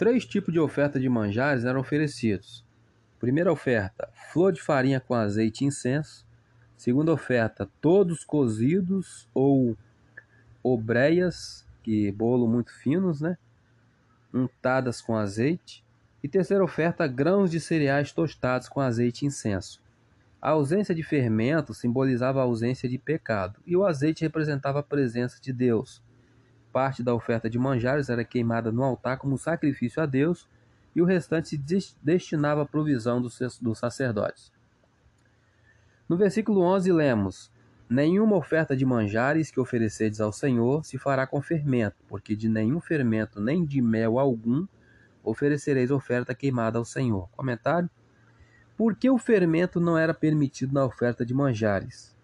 Três 0.00 0.24
tipos 0.24 0.50
de 0.50 0.58
oferta 0.58 0.98
de 0.98 1.10
manjares 1.10 1.66
eram 1.66 1.78
oferecidos. 1.78 2.64
Primeira 3.18 3.52
oferta, 3.52 4.08
flor 4.32 4.50
de 4.50 4.62
farinha 4.62 4.98
com 4.98 5.12
azeite 5.12 5.62
e 5.62 5.66
incenso. 5.66 6.26
Segunda 6.74 7.12
oferta, 7.12 7.68
todos 7.82 8.24
cozidos 8.24 9.28
ou 9.34 9.76
obreias, 10.62 11.66
que 11.82 12.10
bolo 12.12 12.48
muito 12.48 12.72
finos, 12.72 13.20
né? 13.20 13.36
Untadas 14.32 15.02
com 15.02 15.18
azeite. 15.18 15.84
E 16.22 16.28
terceira 16.28 16.64
oferta, 16.64 17.06
grãos 17.06 17.50
de 17.50 17.60
cereais 17.60 18.10
tostados 18.10 18.70
com 18.70 18.80
azeite 18.80 19.26
e 19.26 19.28
incenso. 19.28 19.82
A 20.40 20.48
ausência 20.48 20.94
de 20.94 21.02
fermento 21.02 21.74
simbolizava 21.74 22.40
a 22.40 22.44
ausência 22.44 22.88
de 22.88 22.96
pecado, 22.96 23.60
e 23.66 23.76
o 23.76 23.84
azeite 23.84 24.22
representava 24.22 24.78
a 24.78 24.82
presença 24.82 25.38
de 25.42 25.52
Deus. 25.52 26.02
Parte 26.72 27.02
da 27.02 27.14
oferta 27.14 27.50
de 27.50 27.58
manjares 27.58 28.08
era 28.08 28.24
queimada 28.24 28.70
no 28.70 28.82
altar 28.82 29.18
como 29.18 29.38
sacrifício 29.38 30.02
a 30.02 30.06
Deus, 30.06 30.48
e 30.94 31.00
o 31.00 31.04
restante 31.04 31.48
se 31.48 31.96
destinava 32.02 32.62
à 32.62 32.66
provisão 32.66 33.20
dos 33.20 33.78
sacerdotes. 33.78 34.52
No 36.08 36.16
versículo 36.16 36.60
11 36.60 36.92
lemos: 36.92 37.50
Nenhuma 37.88 38.36
oferta 38.36 38.76
de 38.76 38.84
manjares 38.84 39.50
que 39.50 39.60
oferecedes 39.60 40.20
ao 40.20 40.32
Senhor 40.32 40.84
se 40.84 40.98
fará 40.98 41.26
com 41.26 41.40
fermento, 41.40 41.96
porque 42.08 42.34
de 42.34 42.48
nenhum 42.48 42.80
fermento 42.80 43.40
nem 43.40 43.64
de 43.64 43.80
mel 43.80 44.18
algum 44.18 44.66
oferecereis 45.22 45.90
oferta 45.90 46.34
queimada 46.34 46.78
ao 46.78 46.84
Senhor. 46.84 47.28
Comentário: 47.36 47.88
por 48.80 48.96
que 48.96 49.10
o 49.10 49.18
fermento 49.18 49.78
não 49.78 49.98
era 49.98 50.14
permitido 50.14 50.72
na 50.72 50.82
oferta 50.86 51.22
de 51.26 51.34
manjares? 51.34 52.16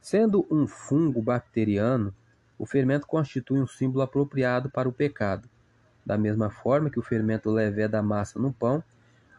Sendo 0.00 0.46
um 0.50 0.66
fungo 0.66 1.20
bacteriano, 1.20 2.14
o 2.60 2.66
fermento 2.66 3.06
constitui 3.06 3.58
um 3.58 3.66
símbolo 3.66 4.02
apropriado 4.02 4.68
para 4.68 4.86
o 4.86 4.92
pecado. 4.92 5.48
Da 6.04 6.18
mesma 6.18 6.50
forma 6.50 6.90
que 6.90 6.98
o 6.98 7.02
fermento 7.02 7.50
levé 7.50 7.88
da 7.88 8.02
massa 8.02 8.38
no 8.38 8.52
pão, 8.52 8.84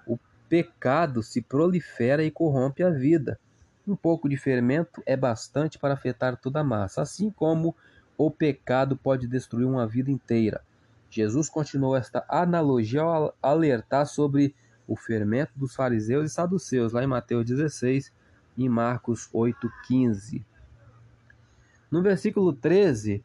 o 0.07 0.17
pecado 0.49 1.21
se 1.21 1.39
prolifera 1.39 2.23
e 2.23 2.31
corrompe 2.31 2.81
a 2.81 2.89
vida. 2.89 3.39
Um 3.87 3.95
pouco 3.95 4.27
de 4.27 4.37
fermento 4.37 5.03
é 5.05 5.15
bastante 5.15 5.77
para 5.77 5.93
afetar 5.93 6.35
toda 6.35 6.61
a 6.61 6.63
massa, 6.63 7.03
assim 7.03 7.29
como 7.29 7.75
o 8.17 8.31
pecado 8.31 8.97
pode 8.97 9.27
destruir 9.27 9.67
uma 9.67 9.85
vida 9.85 10.09
inteira. 10.09 10.59
Jesus 11.07 11.47
continuou 11.47 11.95
esta 11.95 12.25
analogia 12.27 13.03
ao 13.03 13.35
alertar 13.39 14.07
sobre 14.07 14.55
o 14.87 14.95
fermento 14.95 15.51
dos 15.55 15.75
fariseus 15.75 16.31
e 16.31 16.33
saduceus, 16.33 16.91
lá 16.91 17.03
em 17.03 17.07
Mateus 17.07 17.45
16 17.45 18.11
e 18.57 18.67
Marcos 18.67 19.29
8,15. 19.31 20.43
No 21.91 22.01
versículo 22.01 22.53
13, 22.53 23.21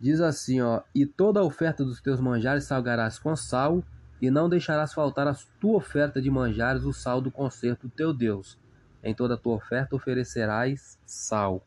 diz 0.00 0.22
assim: 0.22 0.62
ó, 0.62 0.80
E 0.94 1.04
toda 1.04 1.40
a 1.40 1.44
oferta 1.44 1.84
dos 1.84 2.00
teus 2.00 2.18
manjares 2.18 2.64
salgarás 2.64 3.18
com 3.18 3.36
sal, 3.36 3.84
e 4.20 4.30
não 4.30 4.48
deixarás 4.48 4.94
faltar 4.94 5.28
a 5.28 5.36
tua 5.60 5.76
oferta 5.76 6.22
de 6.22 6.30
manjares 6.30 6.84
o 6.84 6.92
sal 6.94 7.20
do 7.20 7.30
concerto 7.30 7.86
do 7.86 7.94
teu 7.94 8.14
Deus. 8.14 8.58
Em 9.04 9.14
toda 9.14 9.34
a 9.34 9.36
tua 9.36 9.54
oferta 9.54 9.94
oferecerás 9.94 10.98
sal. 11.04 11.62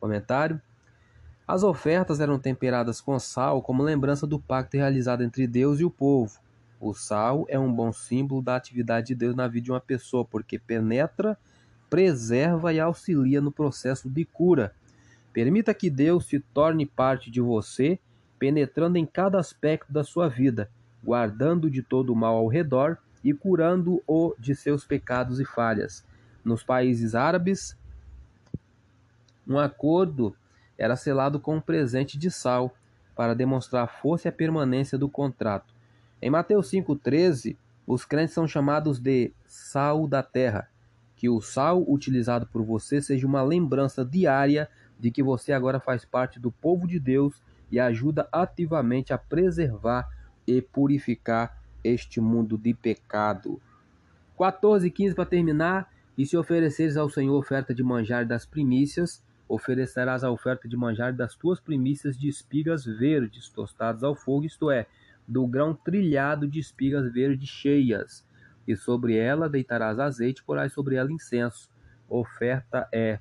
Comentário: 0.00 0.58
As 1.46 1.62
ofertas 1.62 2.20
eram 2.20 2.38
temperadas 2.38 3.02
com 3.02 3.18
sal 3.18 3.60
como 3.60 3.82
lembrança 3.82 4.26
do 4.26 4.40
pacto 4.40 4.78
realizado 4.78 5.22
entre 5.22 5.46
Deus 5.46 5.78
e 5.78 5.84
o 5.84 5.90
povo. 5.90 6.40
O 6.80 6.94
sal 6.94 7.44
é 7.50 7.58
um 7.58 7.70
bom 7.70 7.92
símbolo 7.92 8.40
da 8.40 8.56
atividade 8.56 9.08
de 9.08 9.14
Deus 9.14 9.36
na 9.36 9.46
vida 9.46 9.66
de 9.66 9.70
uma 9.72 9.80
pessoa, 9.80 10.24
porque 10.24 10.58
penetra, 10.58 11.38
preserva 11.90 12.72
e 12.72 12.80
auxilia 12.80 13.42
no 13.42 13.52
processo 13.52 14.08
de 14.08 14.24
cura 14.24 14.74
Permita 15.34 15.74
que 15.74 15.90
Deus 15.90 16.26
se 16.26 16.38
torne 16.38 16.86
parte 16.86 17.28
de 17.28 17.40
você, 17.40 17.98
penetrando 18.38 18.96
em 18.96 19.04
cada 19.04 19.38
aspecto 19.38 19.92
da 19.92 20.04
sua 20.04 20.28
vida, 20.28 20.70
guardando 21.02 21.68
de 21.68 21.82
todo 21.82 22.12
o 22.12 22.16
mal 22.16 22.36
ao 22.36 22.46
redor 22.46 22.96
e 23.22 23.34
curando-o 23.34 24.34
de 24.38 24.54
seus 24.54 24.86
pecados 24.86 25.40
e 25.40 25.44
falhas. 25.44 26.04
Nos 26.44 26.62
países 26.62 27.16
árabes, 27.16 27.76
um 29.46 29.58
acordo 29.58 30.36
era 30.78 30.94
selado 30.94 31.40
com 31.40 31.56
um 31.56 31.60
presente 31.60 32.16
de 32.16 32.30
sal, 32.30 32.72
para 33.16 33.34
demonstrar 33.34 33.84
a 33.84 33.88
força 33.88 34.28
e 34.28 34.30
a 34.30 34.32
permanência 34.32 34.98
do 34.98 35.08
contrato. 35.08 35.74
Em 36.20 36.30
Mateus 36.30 36.70
5,13, 36.70 37.56
os 37.86 38.04
crentes 38.04 38.34
são 38.34 38.46
chamados 38.46 38.98
de 38.98 39.32
sal 39.46 40.06
da 40.06 40.22
terra. 40.22 40.68
Que 41.16 41.28
o 41.28 41.40
sal 41.40 41.84
utilizado 41.88 42.46
por 42.46 42.62
você 42.62 43.00
seja 43.00 43.26
uma 43.26 43.42
lembrança 43.42 44.04
diária 44.04 44.68
de 44.98 45.10
que 45.10 45.22
você 45.22 45.52
agora 45.52 45.80
faz 45.80 46.04
parte 46.04 46.38
do 46.38 46.50
povo 46.50 46.86
de 46.86 46.98
Deus 46.98 47.42
e 47.70 47.80
ajuda 47.80 48.28
ativamente 48.32 49.12
a 49.12 49.18
preservar 49.18 50.08
e 50.46 50.60
purificar 50.60 51.60
este 51.82 52.20
mundo 52.20 52.56
de 52.56 52.72
pecado. 52.72 53.60
14 54.38 54.86
e 54.86 54.90
15 54.90 55.14
para 55.14 55.26
terminar. 55.26 55.92
E 56.16 56.24
se 56.24 56.36
ofereceres 56.36 56.96
ao 56.96 57.10
Senhor 57.10 57.36
oferta 57.36 57.74
de 57.74 57.82
manjar 57.82 58.24
das 58.24 58.46
primícias, 58.46 59.20
oferecerás 59.48 60.22
a 60.22 60.30
oferta 60.30 60.68
de 60.68 60.76
manjar 60.76 61.12
das 61.12 61.34
tuas 61.34 61.58
primícias 61.58 62.16
de 62.16 62.28
espigas 62.28 62.84
verdes, 62.84 63.48
tostadas 63.48 64.04
ao 64.04 64.14
fogo, 64.14 64.44
isto 64.44 64.70
é, 64.70 64.86
do 65.26 65.44
grão 65.46 65.74
trilhado 65.74 66.46
de 66.46 66.60
espigas 66.60 67.12
verdes 67.12 67.48
cheias. 67.48 68.24
E 68.66 68.76
sobre 68.76 69.16
ela 69.16 69.48
deitarás 69.48 69.98
azeite, 69.98 70.44
porás 70.44 70.72
sobre 70.72 70.94
ela 70.94 71.12
incenso. 71.12 71.68
Oferta 72.08 72.88
é 72.92 73.18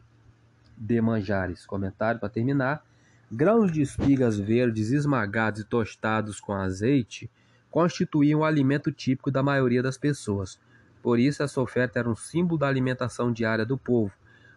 de 0.78 1.01
manjares. 1.01 1.65
Comentário 1.65 2.19
para 2.19 2.30
terminar. 2.30 2.84
Grãos 3.32 3.71
de 3.71 3.82
espigas 3.82 4.38
verdes 4.38 4.91
esmagados 4.91 5.61
e 5.61 5.63
tostados 5.63 6.39
com 6.39 6.53
azeite 6.53 7.30
constituíam 7.71 8.41
o 8.41 8.45
alimento 8.45 8.91
típico 8.91 9.32
da 9.32 9.41
maioria 9.41 9.82
das 9.82 9.97
pessoas. 9.97 10.59
Por 11.01 11.17
isso, 11.17 11.41
essa 11.41 11.59
oferta 11.59 11.97
era 11.97 12.09
um 12.09 12.15
símbolo 12.15 12.59
da 12.59 12.67
alimentação 12.67 13.32
diária 13.34 13.65
do 13.65 13.78
povo. 13.78 14.13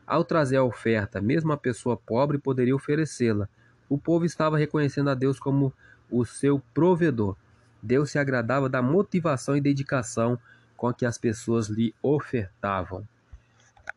Ao 0.06 0.22
trazer 0.22 0.56
a 0.56 0.62
oferta, 0.62 1.20
mesmo 1.20 1.52
a 1.52 1.56
pessoa 1.56 1.96
pobre 1.96 2.38
poderia 2.38 2.76
oferecê-la. 2.76 3.48
O 3.88 3.96
povo 3.96 4.24
estava 4.24 4.58
reconhecendo 4.58 5.10
a 5.10 5.14
Deus 5.14 5.40
como 5.40 5.72
o 6.10 6.24
seu 6.24 6.62
provedor. 6.74 7.36
Deus 7.82 8.10
se 8.10 8.18
agradava 8.18 8.68
da 8.68 8.82
motivação 8.82 9.56
e 9.56 9.60
dedicação 9.60 10.38
com 10.76 10.92
que 10.92 11.06
as 11.06 11.16
pessoas 11.16 11.68
lhe 11.68 11.94
ofertavam. 12.02 13.06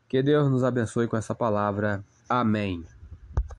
Que 0.10 0.24
Deus 0.24 0.50
nos 0.50 0.64
abençoe 0.64 1.08
com 1.08 1.16
essa 1.16 1.36
palavra. 1.36 2.04
Amém. 2.28 2.84